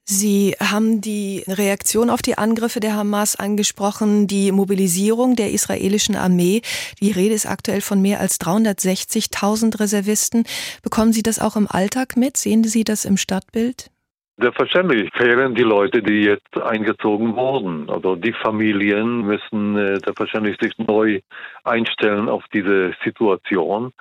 Sie 0.04 0.54
haben 0.60 1.00
die 1.00 1.44
Reaktion 1.46 2.10
auf 2.10 2.22
die 2.22 2.36
Angriffe 2.36 2.80
der 2.80 2.94
Hamas 2.94 3.36
angesprochen, 3.36 4.26
die 4.26 4.50
Mobilisierung 4.50 5.36
der 5.36 5.52
israelischen 5.52 6.16
Armee. 6.16 6.62
Die 7.00 7.12
Rede 7.12 7.34
ist 7.34 7.46
aktuell 7.46 7.80
von 7.80 8.02
mehr 8.02 8.18
als 8.18 8.40
360.000 8.40 9.78
Reservisten. 9.78 10.44
Bekommen 10.82 11.12
Sie 11.12 11.22
das 11.22 11.38
auch 11.38 11.56
im 11.56 11.68
Alltag 11.70 12.16
mit? 12.16 12.36
Sehen 12.36 12.64
Sie 12.64 12.82
das 12.82 13.04
im 13.04 13.16
Stadtbild? 13.16 13.90
Selbstverständlich 14.38 15.08
fehlen 15.14 15.54
die 15.54 15.62
Leute, 15.62 16.02
die 16.02 16.22
jetzt 16.22 16.56
eingezogen 16.56 17.36
wurden. 17.36 17.88
Also 17.88 18.16
die 18.16 18.32
Familien 18.32 19.26
müssen 19.26 19.76
äh, 19.76 20.00
selbstverständlich 20.00 20.56
sich 20.60 20.76
neu 20.78 21.20
einstellen 21.62 22.28
auf 22.28 22.42
diese 22.52 22.92
Situation. 23.04 23.92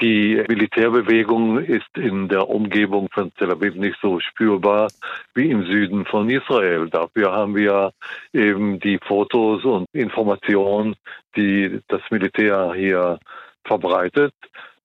Die 0.00 0.42
Militärbewegung 0.48 1.58
ist 1.58 1.96
in 1.96 2.28
der 2.28 2.48
Umgebung 2.48 3.08
von 3.12 3.32
Tel 3.34 3.52
Aviv 3.52 3.76
nicht 3.76 3.96
so 4.02 4.18
spürbar 4.18 4.88
wie 5.34 5.50
im 5.50 5.64
Süden 5.66 6.04
von 6.04 6.28
Israel. 6.28 6.90
Dafür 6.90 7.30
haben 7.30 7.54
wir 7.54 7.92
eben 8.32 8.80
die 8.80 8.98
Fotos 8.98 9.64
und 9.64 9.86
Informationen, 9.92 10.96
die 11.36 11.80
das 11.86 12.00
Militär 12.10 12.72
hier 12.74 13.20
verbreitet. 13.64 14.34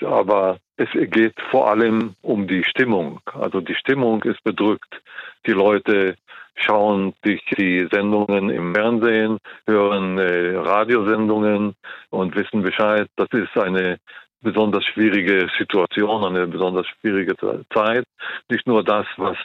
Aber 0.04 0.60
es 0.78 0.90
geht 0.94 1.36
vor 1.50 1.70
allem 1.70 2.16
um 2.22 2.48
die 2.48 2.64
Stimmung. 2.64 3.20
Also 3.34 3.62
die 3.62 3.76
Stimmung 3.76 4.22
ist 4.24 4.44
bedrückt. 4.44 5.02
Die 5.48 5.52
Leute 5.52 6.16
schauen 6.56 7.14
sich 7.24 7.44
die 7.58 7.88
Sendungen 7.92 8.50
im 8.50 8.76
Fernsehen, 8.76 9.40
hören 9.66 10.18
äh, 10.18 10.56
Radiosendungen 10.56 11.76
und 12.10 12.36
wissen 12.36 12.62
Bescheid. 12.62 13.08
Das 13.16 13.30
ist 13.32 13.58
eine 13.58 13.98
besonders 14.42 14.86
schwierige 14.86 15.50
Situation, 15.58 16.24
eine 16.24 16.48
besonders 16.48 16.88
schwierige 16.88 17.36
Zeit. 17.74 18.06
Nicht 18.50 18.68
nur 18.68 18.84
das, 18.84 19.06
was 19.18 19.38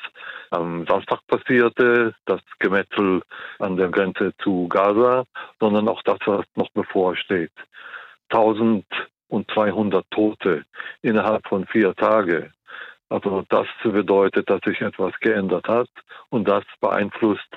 am 0.50 0.86
Samstag 0.86 1.20
passierte, 1.26 2.14
das 2.26 2.40
Gemetzel 2.58 3.22
an 3.58 3.76
der 3.76 3.88
Grenze 3.88 4.32
zu 4.42 4.68
Gaza, 4.68 5.24
sondern 5.60 5.88
auch 5.88 6.02
das, 6.02 6.18
was 6.26 6.46
noch 6.54 6.70
bevorsteht. 6.70 7.52
1200 8.30 10.04
Tote 10.10 10.64
innerhalb 11.02 11.46
von 11.48 11.66
vier 11.66 11.94
Tagen. 11.94 12.52
Also 13.08 13.44
das 13.48 13.66
bedeutet, 13.82 14.48
dass 14.48 14.60
sich 14.64 14.80
etwas 14.80 15.12
geändert 15.20 15.68
hat 15.68 15.88
und 16.30 16.48
das 16.48 16.64
beeinflusst 16.80 17.48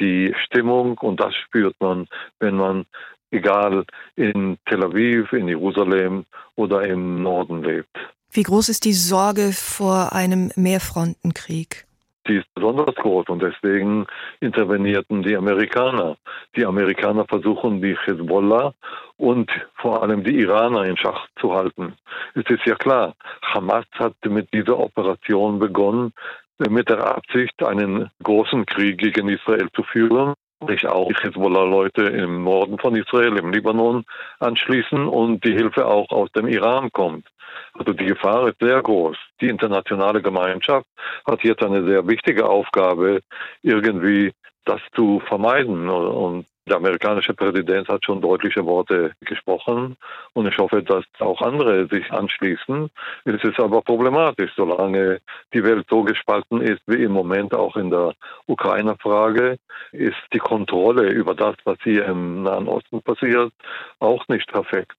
die 0.00 0.34
Stimmung 0.44 0.98
und 0.98 1.20
das 1.20 1.34
spürt 1.34 1.76
man, 1.80 2.08
wenn 2.40 2.56
man 2.56 2.86
egal 3.30 3.84
in 4.16 4.58
Tel 4.66 4.84
Aviv, 4.84 5.32
in 5.32 5.48
Jerusalem 5.48 6.24
oder 6.54 6.82
im 6.84 7.22
Norden 7.22 7.62
lebt. 7.62 7.96
Wie 8.30 8.42
groß 8.42 8.68
ist 8.68 8.84
die 8.84 8.92
Sorge 8.92 9.52
vor 9.52 10.12
einem 10.12 10.50
Mehrfrontenkrieg? 10.56 11.86
Die 12.28 12.36
ist 12.36 12.52
besonders 12.54 12.94
groß 12.96 13.28
und 13.28 13.40
deswegen 13.40 14.06
intervenierten 14.40 15.22
die 15.22 15.36
Amerikaner. 15.36 16.16
Die 16.56 16.66
Amerikaner 16.66 17.24
versuchen, 17.24 17.80
die 17.80 17.96
Hezbollah 17.96 18.74
und 19.16 19.50
vor 19.76 20.02
allem 20.02 20.24
die 20.24 20.40
Iraner 20.40 20.84
in 20.84 20.96
Schach 20.96 21.28
zu 21.40 21.54
halten. 21.54 21.94
Es 22.34 22.44
ist 22.48 22.66
ja 22.66 22.74
klar, 22.74 23.14
Hamas 23.42 23.86
hat 23.94 24.14
mit 24.28 24.52
dieser 24.52 24.78
Operation 24.78 25.58
begonnen, 25.58 26.12
mit 26.58 26.88
der 26.88 27.06
Absicht, 27.06 27.62
einen 27.62 28.10
großen 28.22 28.66
Krieg 28.66 28.98
gegen 28.98 29.28
Israel 29.28 29.68
zu 29.74 29.82
führen 29.84 30.34
sich 30.66 30.86
auch 30.86 31.08
die 31.08 31.28
Hezbollah-Leute 31.28 32.02
im 32.02 32.44
Norden 32.44 32.78
von 32.78 32.96
Israel, 32.96 33.36
im 33.36 33.52
Libanon, 33.52 34.04
anschließen 34.38 35.06
und 35.06 35.44
die 35.44 35.52
Hilfe 35.52 35.86
auch 35.86 36.08
aus 36.10 36.30
dem 36.32 36.46
Iran 36.46 36.90
kommt. 36.92 37.26
Also 37.74 37.92
die 37.92 38.06
Gefahr 38.06 38.48
ist 38.48 38.58
sehr 38.60 38.82
groß. 38.82 39.16
Die 39.40 39.48
internationale 39.48 40.22
Gemeinschaft 40.22 40.86
hat 41.26 41.42
jetzt 41.42 41.62
eine 41.62 41.84
sehr 41.84 42.06
wichtige 42.08 42.48
Aufgabe, 42.48 43.20
irgendwie 43.62 44.32
das 44.64 44.80
zu 44.94 45.20
vermeiden. 45.26 45.88
Und 45.88 46.46
der 46.68 46.76
amerikanische 46.76 47.32
Präsident 47.32 47.88
hat 47.88 48.04
schon 48.04 48.20
deutliche 48.20 48.64
Worte 48.64 49.12
gesprochen 49.20 49.96
und 50.32 50.46
ich 50.46 50.58
hoffe, 50.58 50.82
dass 50.82 51.04
auch 51.20 51.40
andere 51.40 51.86
sich 51.86 52.10
anschließen. 52.10 52.90
Es 53.24 53.44
ist 53.44 53.60
aber 53.60 53.82
problematisch, 53.82 54.50
solange 54.56 55.20
die 55.54 55.62
Welt 55.62 55.86
so 55.88 56.02
gespalten 56.02 56.60
ist 56.60 56.82
wie 56.86 57.04
im 57.04 57.12
Moment 57.12 57.54
auch 57.54 57.76
in 57.76 57.90
der 57.90 58.14
Ukraine-Frage, 58.46 59.58
ist 59.92 60.16
die 60.32 60.38
Kontrolle 60.38 61.10
über 61.10 61.34
das, 61.34 61.54
was 61.64 61.78
hier 61.84 62.04
im 62.06 62.42
Nahen 62.42 62.66
Osten 62.66 63.00
passiert, 63.02 63.52
auch 64.00 64.26
nicht 64.28 64.50
perfekt. 64.50 64.96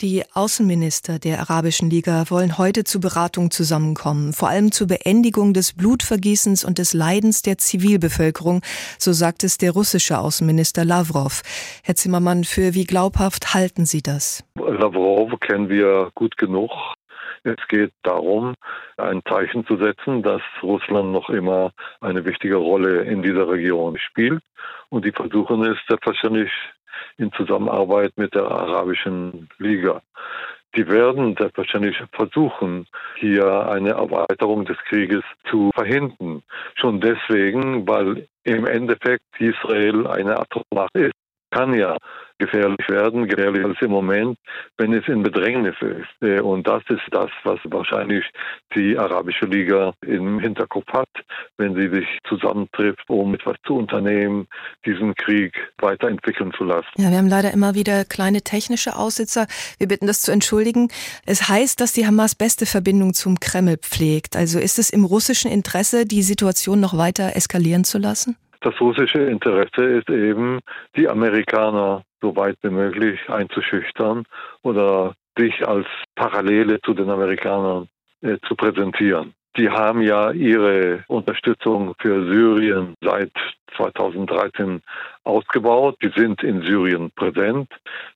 Die 0.00 0.24
Außenminister 0.32 1.18
der 1.18 1.40
Arabischen 1.40 1.90
Liga 1.90 2.24
wollen 2.28 2.56
heute 2.56 2.84
zur 2.84 3.00
Beratung 3.02 3.50
zusammenkommen, 3.50 4.32
vor 4.32 4.48
allem 4.48 4.72
zur 4.72 4.86
Beendigung 4.86 5.52
des 5.52 5.74
Blutvergießens 5.74 6.64
und 6.64 6.78
des 6.78 6.94
Leidens 6.94 7.42
der 7.42 7.58
Zivilbevölkerung, 7.58 8.62
so 8.98 9.12
sagt 9.12 9.44
es 9.44 9.58
der 9.58 9.72
russische 9.72 10.18
Außenminister 10.18 10.85
Lavrov. 10.86 11.42
Herr 11.84 11.96
Zimmermann, 11.96 12.44
für 12.44 12.74
wie 12.74 12.84
glaubhaft 12.84 13.54
halten 13.54 13.84
Sie 13.84 14.02
das? 14.02 14.44
Lavrov 14.54 15.38
kennen 15.40 15.68
wir 15.68 16.10
gut 16.14 16.36
genug. 16.36 16.70
Es 17.42 17.56
geht 17.68 17.92
darum, 18.02 18.54
ein 18.96 19.22
Zeichen 19.28 19.66
zu 19.66 19.76
setzen, 19.76 20.22
dass 20.22 20.42
Russland 20.62 21.12
noch 21.12 21.28
immer 21.28 21.70
eine 22.00 22.24
wichtige 22.24 22.56
Rolle 22.56 23.02
in 23.02 23.22
dieser 23.22 23.48
Region 23.48 23.98
spielt. 23.98 24.42
Und 24.88 25.04
die 25.04 25.12
versuchen 25.12 25.62
es 25.64 25.78
selbstverständlich 25.88 26.50
in 27.18 27.32
Zusammenarbeit 27.32 28.12
mit 28.16 28.34
der 28.34 28.44
Arabischen 28.44 29.48
Liga. 29.58 30.02
Die 30.74 30.86
werden 30.88 31.36
selbstverständlich 31.38 31.96
versuchen, 32.12 32.86
hier 33.16 33.68
eine 33.68 33.90
Erweiterung 33.90 34.64
des 34.64 34.76
Krieges 34.88 35.22
zu 35.48 35.70
verhindern. 35.74 36.42
Schon 36.74 37.00
deswegen, 37.00 37.86
weil 37.88 38.26
im 38.44 38.66
Endeffekt 38.66 39.24
Israel 39.38 40.06
eine 40.06 40.38
Atommacht 40.38 40.94
ist 40.94 41.12
kann 41.50 41.74
ja 41.74 41.96
gefährlich 42.38 42.88
werden, 42.88 43.28
gefährlicher 43.28 43.66
als 43.66 43.80
im 43.80 43.90
Moment, 43.90 44.38
wenn 44.76 44.92
es 44.92 45.06
in 45.08 45.22
Bedrängnis 45.22 45.76
ist. 45.80 46.22
Äh, 46.22 46.40
und 46.40 46.66
das 46.66 46.82
ist 46.88 47.02
das, 47.10 47.30
was 47.44 47.58
wahrscheinlich 47.64 48.24
die 48.74 48.98
Arabische 48.98 49.46
Liga 49.46 49.92
im 50.04 50.38
Hinterkopf 50.38 50.86
hat, 50.92 51.08
wenn 51.56 51.74
sie 51.74 51.88
sich 51.88 52.06
zusammentrifft, 52.28 53.08
um 53.08 53.34
etwas 53.34 53.56
zu 53.66 53.76
unternehmen, 53.76 54.46
diesen 54.84 55.14
Krieg 55.14 55.54
weiterentwickeln 55.78 56.52
zu 56.56 56.64
lassen. 56.64 56.88
Ja, 56.96 57.10
wir 57.10 57.18
haben 57.18 57.28
leider 57.28 57.52
immer 57.52 57.74
wieder 57.74 58.04
kleine 58.04 58.42
technische 58.42 58.96
Aussitzer. 58.96 59.46
Wir 59.78 59.88
bitten 59.88 60.06
das 60.06 60.22
zu 60.22 60.32
entschuldigen. 60.32 60.88
Es 61.24 61.48
heißt, 61.48 61.80
dass 61.80 61.92
die 61.92 62.06
Hamas 62.06 62.34
beste 62.34 62.66
Verbindung 62.66 63.14
zum 63.14 63.40
Kreml 63.40 63.76
pflegt. 63.78 64.36
Also 64.36 64.58
ist 64.58 64.78
es 64.78 64.90
im 64.90 65.04
russischen 65.04 65.50
Interesse, 65.50 66.04
die 66.04 66.22
Situation 66.22 66.80
noch 66.80 66.96
weiter 66.96 67.36
eskalieren 67.36 67.84
zu 67.84 67.98
lassen? 67.98 68.36
Das 68.60 68.80
russische 68.80 69.18
Interesse 69.18 69.84
ist 69.84 70.10
eben, 70.10 70.60
die 70.96 71.08
Amerikaner 71.08 72.02
so 72.26 72.34
weit 72.34 72.56
wie 72.62 72.70
möglich 72.70 73.20
einzuschüchtern 73.28 74.24
oder 74.62 75.14
sich 75.38 75.66
als 75.66 75.86
Parallele 76.16 76.80
zu 76.80 76.92
den 76.92 77.08
Amerikanern 77.08 77.88
äh, 78.22 78.38
zu 78.48 78.56
präsentieren. 78.56 79.34
Die 79.56 79.70
haben 79.70 80.02
ja 80.02 80.32
ihre 80.32 81.04
Unterstützung 81.08 81.94
für 81.98 82.26
Syrien 82.26 82.94
seit 83.00 83.32
2013 83.76 84.82
ausgebaut. 85.24 85.96
Die 86.02 86.12
sind 86.14 86.42
in 86.42 86.62
Syrien 86.62 87.10
präsent 87.10 87.68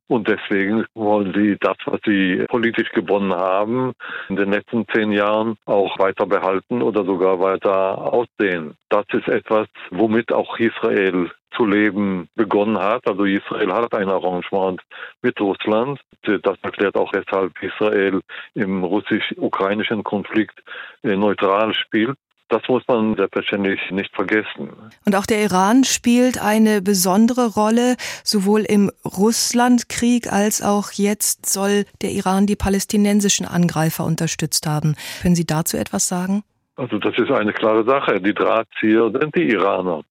und 0.08 0.28
deswegen 0.28 0.84
wollen 0.94 1.32
sie 1.34 1.56
das, 1.60 1.76
was 1.84 2.00
sie 2.04 2.44
politisch 2.48 2.90
gewonnen 2.90 3.32
haben, 3.32 3.92
in 4.28 4.36
den 4.36 4.50
letzten 4.50 4.86
zehn 4.88 5.12
Jahren 5.12 5.56
auch 5.66 5.98
weiter 5.98 6.26
behalten 6.26 6.82
oder 6.82 7.04
sogar 7.04 7.40
weiter 7.40 8.12
ausdehnen. 8.12 8.74
Das 8.88 9.04
ist 9.12 9.28
etwas, 9.28 9.68
womit 9.90 10.32
auch 10.32 10.58
Israel 10.58 11.30
zu 11.56 11.66
leben 11.66 12.28
begonnen 12.34 12.78
hat. 12.78 13.06
Also 13.06 13.24
Israel 13.24 13.72
hat 13.72 13.94
ein 13.94 14.08
Arrangement 14.08 14.80
mit 15.22 15.40
Russland. 15.40 16.00
Das 16.22 16.58
erklärt 16.62 16.96
auch, 16.96 17.12
weshalb 17.12 17.52
Israel 17.62 18.20
im 18.54 18.84
russisch-ukrainischen 18.84 20.04
Konflikt 20.04 20.62
äh, 21.02 21.16
neutral 21.16 21.74
spielt. 21.74 22.16
Das 22.50 22.62
muss 22.68 22.82
man 22.88 23.14
selbstverständlich 23.14 23.80
nicht 23.92 24.12
vergessen. 24.12 24.70
Und 25.06 25.14
auch 25.14 25.24
der 25.24 25.40
Iran 25.40 25.84
spielt 25.84 26.42
eine 26.42 26.82
besondere 26.82 27.46
Rolle, 27.46 27.94
sowohl 28.24 28.62
im 28.62 28.90
Russlandkrieg 29.04 30.32
als 30.32 30.60
auch 30.60 30.90
jetzt 30.90 31.46
soll 31.46 31.84
der 32.02 32.10
Iran 32.10 32.46
die 32.46 32.56
palästinensischen 32.56 33.46
Angreifer 33.46 34.04
unterstützt 34.04 34.66
haben. 34.66 34.96
Können 35.22 35.36
Sie 35.36 35.46
dazu 35.46 35.76
etwas 35.76 36.08
sagen? 36.08 36.42
Also 36.74 36.98
das 36.98 37.16
ist 37.18 37.30
eine 37.30 37.52
klare 37.52 37.84
Sache. 37.84 38.20
Die 38.20 38.34
Drahtzieher 38.34 39.12
sind 39.12 39.34
die 39.36 39.50
Iraner. 39.50 40.02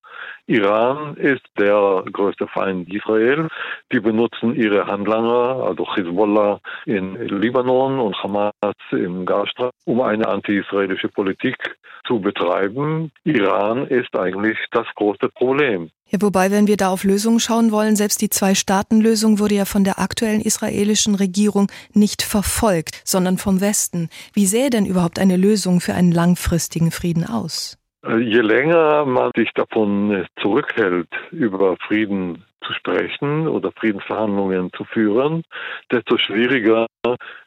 Iran 0.50 1.16
ist 1.18 1.46
der 1.60 2.04
größte 2.12 2.48
Feind 2.48 2.92
Israel. 2.92 3.48
Die 3.94 4.00
benutzen 4.00 4.56
ihre 4.56 4.88
Handlanger, 4.88 5.64
also 5.64 5.86
Hezbollah 5.96 6.60
in 6.88 7.16
Libanon 7.28 8.00
und 8.00 8.16
Hamas 8.24 8.54
im 8.92 9.28
Gazastreifen, 9.28 9.78
um 9.86 10.02
eine 10.02 10.28
anti-israelische 10.28 11.08
Politik 11.10 11.56
zu 12.08 12.20
betreiben. 12.20 13.12
Iran 13.26 13.86
ist 13.86 14.18
eigentlich 14.18 14.58
das 14.72 14.88
große 14.96 15.30
Problem. 15.36 15.92
Ja, 16.08 16.20
wobei, 16.20 16.50
wenn 16.50 16.66
wir 16.66 16.78
da 16.78 16.90
auf 16.90 17.04
Lösungen 17.04 17.40
schauen 17.40 17.72
wollen, 17.72 17.96
selbst 17.96 18.20
die 18.20 18.32
Zwei-Staaten-Lösung 18.32 19.38
wurde 19.38 19.54
ja 19.54 19.66
von 19.66 19.84
der 19.84 20.00
aktuellen 20.00 20.42
israelischen 20.42 21.14
Regierung 21.14 21.72
nicht 21.94 22.24
verfolgt, 22.24 23.04
sondern 23.06 23.38
vom 23.38 23.62
Westen. 23.62 24.10
Wie 24.34 24.48
sähe 24.48 24.72
denn 24.72 24.88
überhaupt 24.88 25.20
eine 25.20 25.38
Lösung 25.38 25.80
für 25.80 25.94
einen 25.94 26.12
langfristigen 26.12 26.90
Frieden 26.90 27.28
aus? 27.28 27.80
Äh, 28.10 28.18
je 28.18 28.42
länger 28.42 29.06
man 29.06 29.32
sich 29.36 29.52
davon 29.54 30.12
äh, 30.12 30.26
zurückhält, 30.42 31.10
über 31.32 31.78
Frieden 31.88 32.44
zu 32.66 32.74
sprechen 32.74 33.48
oder 33.48 33.72
Friedensverhandlungen 33.72 34.72
zu 34.74 34.84
führen, 34.84 35.44
desto 35.92 36.18
schwieriger 36.18 36.88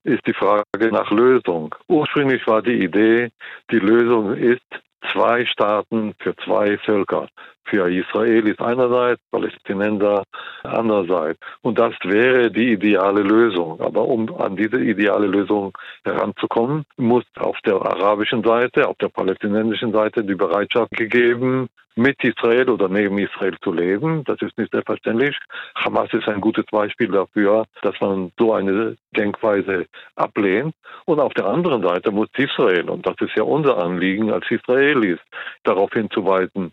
ist 0.05 0.27
die 0.27 0.33
Frage 0.33 0.91
nach 0.91 1.11
Lösung. 1.11 1.75
Ursprünglich 1.89 2.47
war 2.47 2.63
die 2.63 2.83
Idee, 2.83 3.31
die 3.71 3.79
Lösung 3.79 4.35
ist 4.35 4.65
zwei 5.13 5.45
Staaten 5.45 6.15
für 6.19 6.35
zwei 6.37 6.79
Völker 6.79 7.29
für 7.65 7.89
Israelis 7.91 8.59
einerseits, 8.59 9.21
Palästinenser 9.31 10.25
andererseits. 10.63 11.41
Und 11.63 11.79
das 11.79 11.95
wäre 12.03 12.51
die 12.51 12.73
ideale 12.73 13.23
Lösung. 13.23 13.81
Aber 13.81 14.07
um 14.07 14.35
an 14.41 14.57
diese 14.57 14.81
ideale 14.81 15.27
Lösung 15.27 15.77
heranzukommen, 16.05 16.85
muss 16.97 17.25
auf 17.39 17.57
der 17.65 17.75
arabischen 17.75 18.43
Seite, 18.43 18.89
auf 18.89 18.99
der 18.99 19.09
palästinensischen 19.09 19.93
Seite 19.93 20.25
die 20.25 20.35
Bereitschaft 20.35 20.93
gegeben, 20.93 21.69
mit 21.95 22.23
Israel 22.25 22.71
oder 22.71 22.89
neben 22.89 23.19
Israel 23.19 23.57
zu 23.63 23.73
leben. 23.73 24.25
Das 24.25 24.41
ist 24.41 24.57
nicht 24.57 24.73
selbstverständlich. 24.73 25.37
Hamas 25.75 26.13
ist 26.13 26.29
ein 26.29 26.41
gutes 26.41 26.65
Beispiel 26.71 27.09
dafür, 27.09 27.65
dass 27.83 28.01
man 28.01 28.33
so 28.39 28.55
eine 28.55 28.97
Denkweise 29.17 29.87
ablehnt. 30.17 30.75
Und 31.05 31.21
auf 31.21 31.35
der 31.35 31.47
anderen 31.47 31.83
Seite 31.83 32.11
muss 32.11 32.29
Israel, 32.37 32.89
und 32.89 33.07
das 33.07 33.17
ist 33.21 33.37
ja 33.37 33.43
unser 33.43 33.79
Anliegen 33.79 34.33
als 34.33 34.51
Israelis, 34.51 35.19
darauf 35.65 35.93
hinzuweisen, 35.93 36.73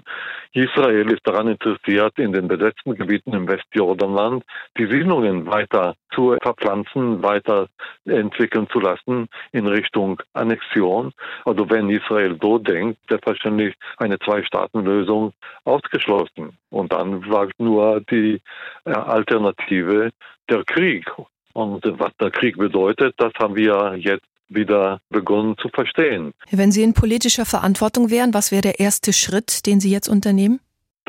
Israel 0.54 0.79
ist 0.88 1.26
daran 1.26 1.48
interessiert, 1.48 2.18
in 2.18 2.34
den 2.34 2.48
besetzten 2.48 2.96
Gebieten 2.96 3.34
im 3.34 3.48
Westjordanland 3.48 4.44
die 4.78 4.86
Siedlungen 4.86 5.46
weiter 5.46 5.96
zu 6.13 6.36
verpflanzen, 6.42 7.22
weiter 7.22 7.68
entwickeln 8.06 8.68
zu 8.72 8.80
lassen 8.80 9.28
in 9.52 9.68
Richtung 9.68 10.22
Annexion. 10.34 11.13
Also 11.46 11.70
wenn 11.70 11.89
Israel 11.89 12.38
so 12.42 12.58
denkt, 12.58 13.00
selbstverständlich 13.10 13.76
eine 13.98 14.18
Zwei-Staaten-Lösung 14.20 15.34
ausgeschlossen. 15.65 16.58
Und 16.70 16.92
dann 16.92 17.30
war 17.30 17.48
nur 17.58 18.02
die 18.02 18.42
äh, 18.86 18.92
Alternative 18.92 20.12
der 20.50 20.63
Krieg. 20.63 21.06
Und 21.54 21.84
was 22.00 22.12
der 22.22 22.32
Krieg 22.32 22.58
bedeutet, 22.58 23.15
das 23.18 23.34
haben 23.39 23.56
wir 23.56 23.96
jetzt 23.98 24.26
wieder 24.50 25.00
begonnen 25.10 25.56
zu 25.58 25.70
verstehen. 25.70 26.34
Wenn 26.52 26.72
Sie 26.72 26.84
in 26.84 26.94
politischer 26.94 27.46
Verantwortung 27.46 28.10
wären, 28.10 28.34
was 28.34 28.52
wäre 28.52 28.62
der 28.62 28.80
erste 28.80 29.13
Schritt, 29.13 29.65
den 29.65 29.80
Sie 29.80 29.92
jetzt 29.92 30.08
unternehmen? 30.08 30.60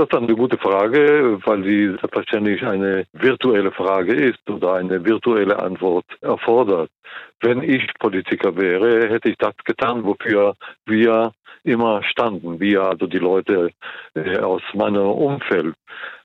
Das 0.01 0.09
ist 0.09 0.17
eine 0.17 0.35
gute 0.35 0.57
Frage, 0.57 1.39
weil 1.45 1.63
sie 1.63 1.89
selbstverständlich 1.89 2.63
eine 2.63 3.05
virtuelle 3.13 3.71
Frage 3.71 4.15
ist 4.15 4.49
oder 4.49 4.77
eine 4.77 5.05
virtuelle 5.05 5.59
Antwort 5.59 6.07
erfordert. 6.23 6.89
Wenn 7.43 7.63
ich 7.63 7.87
Politiker 7.99 8.57
wäre, 8.57 9.11
hätte 9.11 9.29
ich 9.29 9.37
das 9.37 9.55
getan, 9.63 10.03
wofür 10.03 10.55
wir 10.87 11.33
immer 11.65 12.03
standen, 12.03 12.59
wir, 12.59 12.83
also 12.83 13.07
die 13.07 13.19
Leute 13.19 13.73
äh, 14.15 14.39
aus 14.39 14.63
meinem 14.73 15.05
Umfeld. 15.05 15.75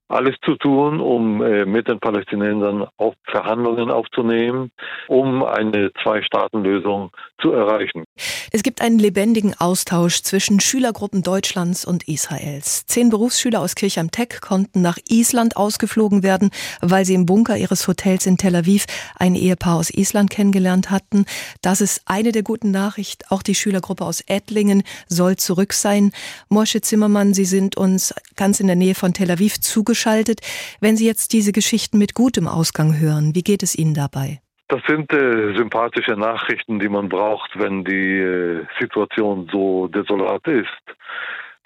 Alles 0.08 0.36
zu 0.46 0.56
tun, 0.56 1.00
um 1.00 1.42
äh, 1.42 1.66
mit 1.66 1.88
den 1.88 2.00
Palästinensern 2.00 2.88
auf 2.98 3.16
Verhandlungen 3.24 3.90
aufzunehmen, 3.90 4.72
um 5.08 5.44
eine 5.44 5.92
Zwei-Staaten-Lösung 6.04 7.12
zu 7.42 7.52
erreichen. 7.52 8.04
Es 8.52 8.62
gibt 8.62 8.82
einen 8.82 9.00
lebendigen 9.00 9.56
Austausch 9.58 10.22
zwischen 10.22 10.60
Schülergruppen 10.60 11.24
Deutschlands 11.24 11.86
und 11.86 12.08
Israels. 12.08 12.86
Zehn 12.86 13.10
Berufsschüler 13.10 13.62
aus 13.62 13.74
Kirchheim 13.74 14.12
Tech 14.12 14.42
konnten 14.42 14.82
nach 14.82 14.98
Island 15.10 15.58
ausgeflogen 15.58 16.22
werden, 16.22 16.52
weil 16.82 17.04
sie 17.04 17.16
im 17.16 17.26
Bunker 17.26 17.58
ihres 17.58 17.88
Hotels 17.88 18.28
in 18.28 18.38
Tel 18.38 18.56
Aviv 18.56 18.86
ein 19.18 19.34
Ehepaar 19.34 19.78
aus 19.78 19.90
Island 19.90 20.30
kennengelernt 20.30 20.92
hatten. 20.92 21.26
Das 21.64 21.82
ist 21.82 22.04
eine 22.06 22.32
der 22.32 22.44
guten 22.44 22.70
Nachrichten. 22.70 23.24
Auch 23.30 23.42
die 23.42 23.56
Schülergruppe 23.56 24.06
aus 24.06 24.22
Ettlingen 24.22 24.84
soll 25.08 25.36
zurück 25.36 25.74
sein. 25.74 26.12
Mosche 26.48 26.82
Zimmermann, 26.82 27.34
Sie 27.34 27.46
sind 27.46 27.76
uns 27.76 28.14
ganz 28.36 28.60
in 28.60 28.68
der 28.68 28.76
Nähe 28.76 28.94
von 28.94 29.14
Tel 29.14 29.32
Aviv 29.32 29.60
zugeschaltet 29.60 29.95
zugeschaltet. 29.96 30.42
Wenn 30.82 30.98
Sie 30.98 31.06
jetzt 31.06 31.34
diese 31.34 31.52
Geschichten 31.52 31.98
mit 31.98 32.14
gutem 32.14 32.48
Ausgang 32.48 33.00
hören, 33.00 33.34
wie 33.34 33.44
geht 33.44 33.64
es 33.64 33.76
Ihnen 33.76 33.94
dabei? 33.94 34.40
Das 34.68 34.82
sind 34.88 35.14
äh, 35.14 35.56
sympathische 35.56 36.14
Nachrichten, 36.14 36.80
die 36.80 36.90
man 36.90 37.08
braucht, 37.08 37.52
wenn 37.56 37.84
die 37.84 38.18
äh, 38.18 38.66
Situation 38.80 39.48
so 39.52 39.88
desolat 39.88 40.46
ist. 40.48 40.68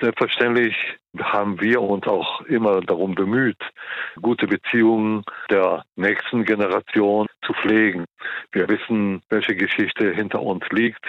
Selbstverständlich 0.01 0.75
haben 1.19 1.59
wir 1.59 1.81
uns 1.81 2.07
auch 2.07 2.41
immer 2.41 2.79
darum 2.81 3.15
bemüht, 3.15 3.57
gute 4.21 4.47
Beziehungen 4.47 5.23
der 5.49 5.83
nächsten 5.97 6.45
Generation 6.45 7.27
zu 7.45 7.53
pflegen. 7.53 8.05
Wir 8.51 8.69
wissen, 8.69 9.21
welche 9.29 9.55
Geschichte 9.55 10.11
hinter 10.13 10.41
uns 10.41 10.63
liegt. 10.69 11.03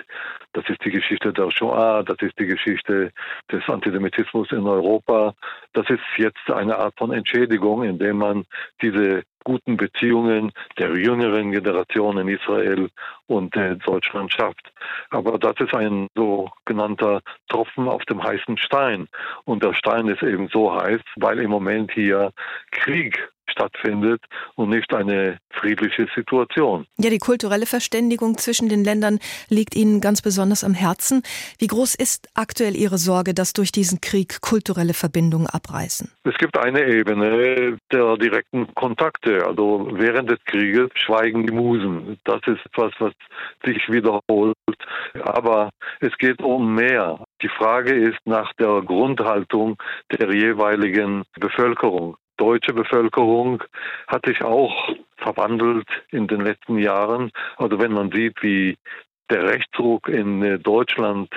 Das 0.55 0.69
ist 0.69 0.85
die 0.85 0.91
Geschichte 0.91 1.33
der 1.33 1.51
Shoah, 1.53 2.03
das 2.03 2.17
ist 2.21 2.37
die 2.41 2.47
Geschichte 2.47 3.13
des 3.53 3.63
Antisemitismus 3.69 4.51
in 4.51 4.67
Europa. 4.67 5.35
Das 5.73 5.89
ist 5.89 6.01
jetzt 6.17 6.51
eine 6.51 6.77
Art 6.77 6.95
von 6.99 7.13
Entschädigung, 7.13 7.85
indem 7.85 8.19
man 8.19 8.45
diese 8.83 9.23
guten 9.45 9.77
Beziehungen 9.77 10.53
der 10.79 10.95
jüngeren 10.97 11.53
Generation 11.53 12.19
in 12.19 12.29
Israel 12.29 12.91
und 13.27 13.55
äh, 13.57 13.77
Deutschland 13.77 14.33
schafft. 14.33 14.73
Aber 15.11 15.39
das 15.39 15.55
ist 15.61 15.75
ein 15.75 16.09
sogenannter 16.15 17.21
Tropfen 17.49 17.89
auf 17.89 18.05
dem 18.05 18.23
heißen 18.23 18.57
Stein. 18.59 19.09
Und 19.45 19.63
der 19.63 19.75
Stein 19.75 20.09
ist 20.09 20.23
eben 20.23 20.49
so 20.49 20.75
heiß, 20.75 21.01
weil 21.17 21.41
im 21.41 21.51
Moment 21.51 21.93
hier 21.93 22.33
Krieg 22.71 23.31
stattfindet 23.51 24.23
und 24.55 24.71
nicht 24.71 24.93
eine 24.95 25.39
friedliche 25.51 26.07
Situation. 26.15 26.87
Ja, 26.99 27.11
die 27.11 27.19
kulturelle 27.19 27.67
Verständigung 27.67 28.39
zwischen 28.39 28.69
den 28.69 28.85
Ländern 28.85 29.19
liegt 29.49 29.75
Ihnen 29.75 30.01
ganz 30.01 30.23
besonders 30.23 30.65
am 30.65 30.75
Herzen. 30.75 31.23
Wie 31.59 31.67
groß 31.67 31.95
ist 31.95 32.29
aktuell 32.35 32.77
Ihre 32.77 32.99
Sorge, 32.99 33.35
dass 33.35 33.53
durch 33.53 33.73
diesen 33.73 34.01
Krieg 34.01 34.41
kulturelle 34.41 34.95
Verbindungen 34.95 35.47
abreißen? 35.47 36.11
Es 36.25 36.37
gibt 36.39 36.57
eine 36.59 36.85
Ebene 36.87 37.79
der 37.93 38.17
direkten 38.17 38.73
Kontakte. 38.75 39.47
Also 39.47 39.89
während 39.93 40.31
des 40.31 40.39
Krieges 40.45 40.91
schweigen 40.95 41.47
die 41.47 41.53
Musen. 41.53 42.19
Das 42.25 42.41
ist 42.47 42.65
etwas, 42.67 42.93
was 42.99 43.13
sich 43.65 43.89
wiederholt. 43.89 44.57
Aber 45.23 45.71
es 46.01 46.17
geht 46.19 46.41
um 46.43 46.75
mehr. 46.75 47.25
Die 47.43 47.49
Frage 47.49 47.95
ist 47.95 48.19
nach 48.25 48.53
der 48.55 48.83
Grundhaltung 48.83 49.77
der 50.13 50.33
jeweiligen 50.33 51.25
Bevölkerung 51.39 52.17
deutsche 52.41 52.73
Bevölkerung 52.73 53.63
hat 54.09 54.25
sich 54.27 54.43
auch 54.43 54.75
verwandelt 55.19 55.87
in 56.11 56.27
den 56.27 56.41
letzten 56.41 56.79
Jahren. 56.79 57.31
Also 57.57 57.79
wenn 57.79 57.93
man 57.93 58.11
sieht, 58.11 58.43
wie 58.43 58.79
der 59.31 59.45
Rechtsruck 59.45 60.09
in 60.09 60.43
äh, 60.43 60.59
Deutschland 60.59 61.29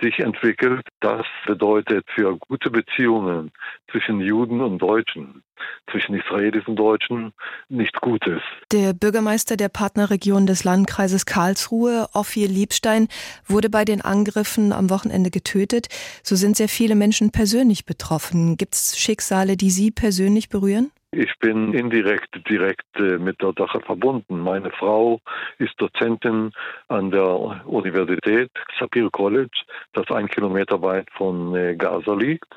sich 0.00 0.18
entwickelt. 0.18 0.86
Das 1.00 1.24
bedeutet 1.46 2.04
für 2.14 2.36
gute 2.38 2.70
Beziehungen 2.70 3.52
zwischen 3.90 4.20
Juden 4.20 4.60
und 4.60 4.78
Deutschen, 4.78 5.42
zwischen 5.90 6.14
Israelis 6.14 6.66
und 6.66 6.76
Deutschen 6.76 7.32
nichts 7.68 8.00
Gutes. 8.00 8.40
Der 8.72 8.92
Bürgermeister 8.92 9.56
der 9.56 9.68
Partnerregion 9.68 10.46
des 10.46 10.64
Landkreises 10.64 11.26
Karlsruhe, 11.26 12.08
Ophir 12.12 12.48
Liebstein, 12.48 13.08
wurde 13.46 13.70
bei 13.70 13.84
den 13.84 14.00
Angriffen 14.00 14.72
am 14.72 14.90
Wochenende 14.90 15.30
getötet. 15.30 15.88
So 16.22 16.36
sind 16.36 16.56
sehr 16.56 16.68
viele 16.68 16.94
Menschen 16.94 17.30
persönlich 17.30 17.84
betroffen. 17.84 18.56
Gibt 18.56 18.74
es 18.74 18.98
Schicksale, 18.98 19.56
die 19.56 19.70
Sie 19.70 19.90
persönlich 19.90 20.48
berühren? 20.48 20.90
Ich 21.16 21.38
bin 21.38 21.72
indirekt 21.72 22.48
direkt 22.48 22.88
äh, 22.96 23.18
mit 23.18 23.40
der 23.40 23.52
Sache 23.56 23.80
verbunden. 23.80 24.40
Meine 24.40 24.70
Frau 24.72 25.20
ist 25.58 25.80
Dozentin 25.80 26.50
an 26.88 27.12
der 27.12 27.28
Universität 27.66 28.50
Sapir 28.78 29.08
College, 29.10 29.56
das 29.92 30.10
ein 30.10 30.26
Kilometer 30.26 30.82
weit 30.82 31.08
von 31.12 31.54
äh, 31.54 31.76
Gaza 31.76 32.14
liegt. 32.14 32.52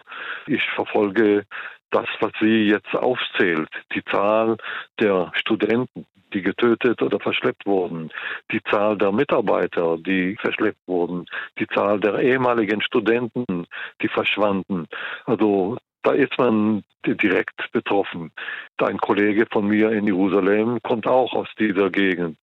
Ich 0.47 0.63
verfolge 0.71 1.45
das, 1.91 2.07
was 2.19 2.31
sie 2.39 2.67
jetzt 2.67 2.95
aufzählt, 2.95 3.69
die 3.93 4.03
Zahl 4.05 4.57
der 4.99 5.31
Studenten, 5.35 6.07
die 6.33 6.41
getötet 6.41 7.03
oder 7.03 7.19
verschleppt 7.19 7.67
wurden, 7.67 8.09
die 8.51 8.61
Zahl 8.63 8.97
der 8.97 9.11
Mitarbeiter, 9.11 9.97
die 9.97 10.35
verschleppt 10.41 10.87
wurden, 10.87 11.27
die 11.59 11.67
Zahl 11.67 11.99
der 11.99 12.19
ehemaligen 12.19 12.81
Studenten, 12.81 13.67
die 14.01 14.07
verschwanden. 14.07 14.87
Also 15.25 15.77
da 16.07 16.13
ist 16.13 16.37
man 16.37 16.85
direkt 17.05 17.69
betroffen. 17.73 18.31
Ein 18.77 18.97
Kollege 18.97 19.45
von 19.51 19.67
mir 19.67 19.91
in 19.91 20.07
Jerusalem 20.07 20.79
kommt 20.81 21.05
auch 21.05 21.33
aus 21.33 21.49
dieser 21.59 21.89
Gegend. 21.89 22.37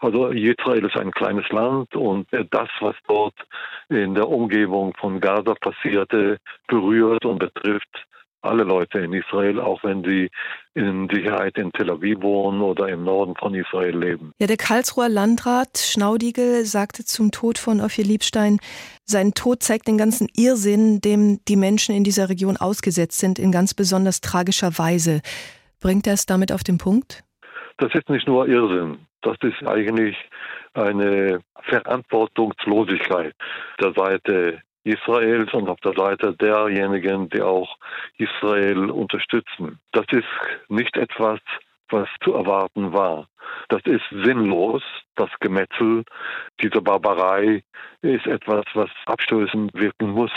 Also 0.00 0.28
Israel 0.28 0.84
ist 0.84 0.96
ein 0.96 1.12
kleines 1.12 1.48
Land 1.50 1.94
und 1.94 2.26
das, 2.50 2.68
was 2.80 2.96
dort 3.06 3.34
in 3.88 4.16
der 4.16 4.28
Umgebung 4.28 4.94
von 4.98 5.20
Gaza 5.20 5.54
passierte, 5.54 6.38
berührt 6.66 7.24
und 7.24 7.38
betrifft 7.38 8.04
alle 8.44 8.64
Leute 8.64 8.98
in 8.98 9.12
Israel, 9.12 9.60
auch 9.60 9.82
wenn 9.84 10.04
sie 10.04 10.30
in 10.74 11.08
Sicherheit 11.08 11.56
in 11.56 11.72
Tel 11.72 11.90
Aviv 11.90 12.20
wohnen 12.22 12.60
oder 12.60 12.88
im 12.88 13.04
Norden 13.04 13.34
von 13.36 13.54
Israel 13.54 13.96
leben. 13.96 14.32
Ja, 14.38 14.46
der 14.46 14.56
Karlsruher 14.56 15.08
Landrat 15.08 15.78
Schnaudigel 15.78 16.64
sagte 16.64 17.04
zum 17.04 17.30
Tod 17.30 17.58
von 17.58 17.80
Ophir 17.80 18.04
Liebstein, 18.04 18.58
sein 19.04 19.32
Tod 19.32 19.62
zeigt 19.62 19.88
den 19.88 19.98
ganzen 19.98 20.28
Irrsinn, 20.36 21.00
dem 21.00 21.40
die 21.46 21.56
Menschen 21.56 21.94
in 21.94 22.04
dieser 22.04 22.28
Region 22.28 22.56
ausgesetzt 22.56 23.18
sind, 23.18 23.38
in 23.38 23.52
ganz 23.52 23.74
besonders 23.74 24.20
tragischer 24.20 24.78
Weise. 24.78 25.20
Bringt 25.80 26.06
er 26.06 26.14
es 26.14 26.26
damit 26.26 26.52
auf 26.52 26.64
den 26.64 26.78
Punkt? 26.78 27.24
Das 27.78 27.94
ist 27.94 28.08
nicht 28.08 28.26
nur 28.26 28.48
Irrsinn. 28.48 28.98
Das 29.22 29.36
ist 29.42 29.66
eigentlich 29.66 30.16
eine 30.74 31.40
Verantwortungslosigkeit 31.62 33.34
der 33.80 33.92
Seite 33.94 34.62
Israels 34.84 35.52
und 35.54 35.68
auf 35.68 35.80
der 35.80 35.94
Seite 35.94 36.34
derjenigen, 36.34 37.28
die 37.30 37.42
auch 37.42 37.76
Israel 38.18 38.90
unterstützen. 38.90 39.80
Das 39.92 40.06
ist 40.10 40.24
nicht 40.68 40.96
etwas, 40.96 41.40
was 41.88 42.08
zu 42.22 42.34
erwarten 42.34 42.92
war. 42.92 43.28
Das 43.68 43.82
ist 43.84 44.04
sinnlos, 44.10 44.82
das 45.16 45.30
Gemetzel, 45.40 46.04
diese 46.60 46.80
Barbarei 46.80 47.62
ist 48.02 48.26
etwas, 48.26 48.64
was 48.74 48.90
abstößend 49.06 49.72
wirken 49.74 50.10
muss, 50.10 50.32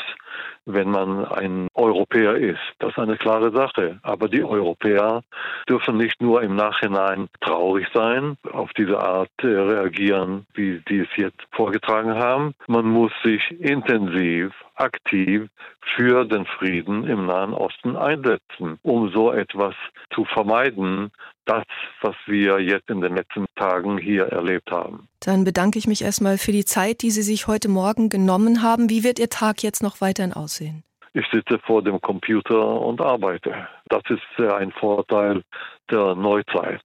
wenn 0.65 0.89
man 0.89 1.26
ein 1.26 1.67
Europäer 1.74 2.36
ist. 2.36 2.60
Das 2.80 2.91
ist 2.91 3.00
eine 3.00 3.17
klare 3.17 3.52
Sache. 3.52 4.00
Aber 4.04 4.28
die 4.30 4.43
Europäer 4.43 5.22
dürfen 5.67 5.98
nicht 5.98 6.22
nur 6.22 6.41
im 6.43 6.56
Nachhinein 6.56 7.28
traurig 7.41 7.88
sein, 7.93 8.38
auf 8.52 8.72
diese 8.74 9.00
Art 9.00 9.32
äh, 9.41 9.48
reagieren, 9.48 10.46
wie 10.54 10.82
die 10.88 11.00
es 11.00 11.15
jetzt 11.15 11.41
vorgetragen 11.52 12.15
haben. 12.15 12.54
Man 12.67 12.86
muss 12.86 13.12
sich 13.24 13.52
intensiv, 13.60 14.54
aktiv 14.76 15.50
für 15.96 16.26
den 16.26 16.46
Frieden 16.46 17.06
im 17.08 17.26
Nahen 17.26 17.54
Osten 17.54 17.96
einsetzen, 17.96 18.80
um 18.84 19.10
so 19.10 19.32
etwas 19.32 19.76
zu 20.13 20.26
vermeiden, 20.26 21.12
das, 21.46 21.63
was 22.02 22.15
wir 22.26 22.60
jetzt 22.60 22.89
in 22.89 22.97
den 23.02 23.16
letzten 23.16 23.46
Tagen 23.56 23.98
hier 23.98 24.26
erlebt 24.26 24.72
haben. 24.72 25.08
Dann 25.20 25.44
bedanke 25.44 25.80
ich 25.80 25.88
mich 25.88 26.04
erstmal 26.04 26.38
für 26.38 26.52
die 26.52 26.66
Zeit, 26.66 27.02
die 27.02 27.12
Sie 27.12 27.24
sich 27.24 27.48
heute 27.48 27.70
Morgen 27.70 28.10
genommen 28.10 28.62
haben. 28.62 28.90
Wie 28.90 29.04
wird 29.04 29.20
Ihr 29.20 29.30
Tag 29.30 29.64
jetzt 29.64 29.84
noch 29.84 30.02
weiterhin 30.02 30.34
aussehen? 30.34 30.84
Ich 31.14 31.26
sitze 31.32 31.58
vor 31.66 31.82
dem 31.82 32.00
Computer 32.00 32.80
und 32.82 33.02
arbeite. 33.02 33.68
Das 33.90 34.04
ist 34.10 34.40
ein 34.40 34.72
Vorteil 34.72 35.42
der 35.90 36.14
Neuzeit. 36.16 36.82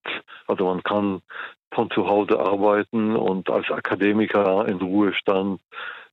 Also 0.47 0.65
man 0.65 0.83
kann 0.83 1.21
von 1.75 1.91
zu 1.91 2.07
Hause 2.07 2.39
arbeiten 2.39 3.17
und 3.17 3.51
als 3.51 3.71
Akademiker 3.71 4.67
in 4.69 4.79
Ruhestand 4.79 5.61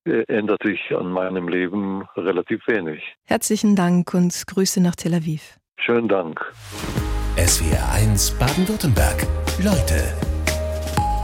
äh, 0.04 0.24
ändert 0.28 0.62
sich 0.62 0.80
an 0.94 1.10
meinem 1.10 1.48
Leben 1.48 2.04
relativ 2.16 2.66
wenig. 2.66 3.02
Herzlichen 3.26 3.76
Dank 3.76 4.12
und 4.14 4.46
Grüße 4.46 4.82
nach 4.82 4.96
Tel 4.96 5.14
Aviv. 5.14 5.58
Schönen 5.78 6.08
Dank. 6.08 6.40
SWR 7.36 7.92
1 7.92 8.38
Baden-Württemberg. 8.38 9.26
Leute, 9.58 10.14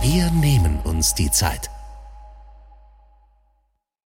wir 0.03 0.31
nehmen 0.31 0.81
uns 0.85 1.15
die 1.15 1.31
Zeit. 1.31 1.71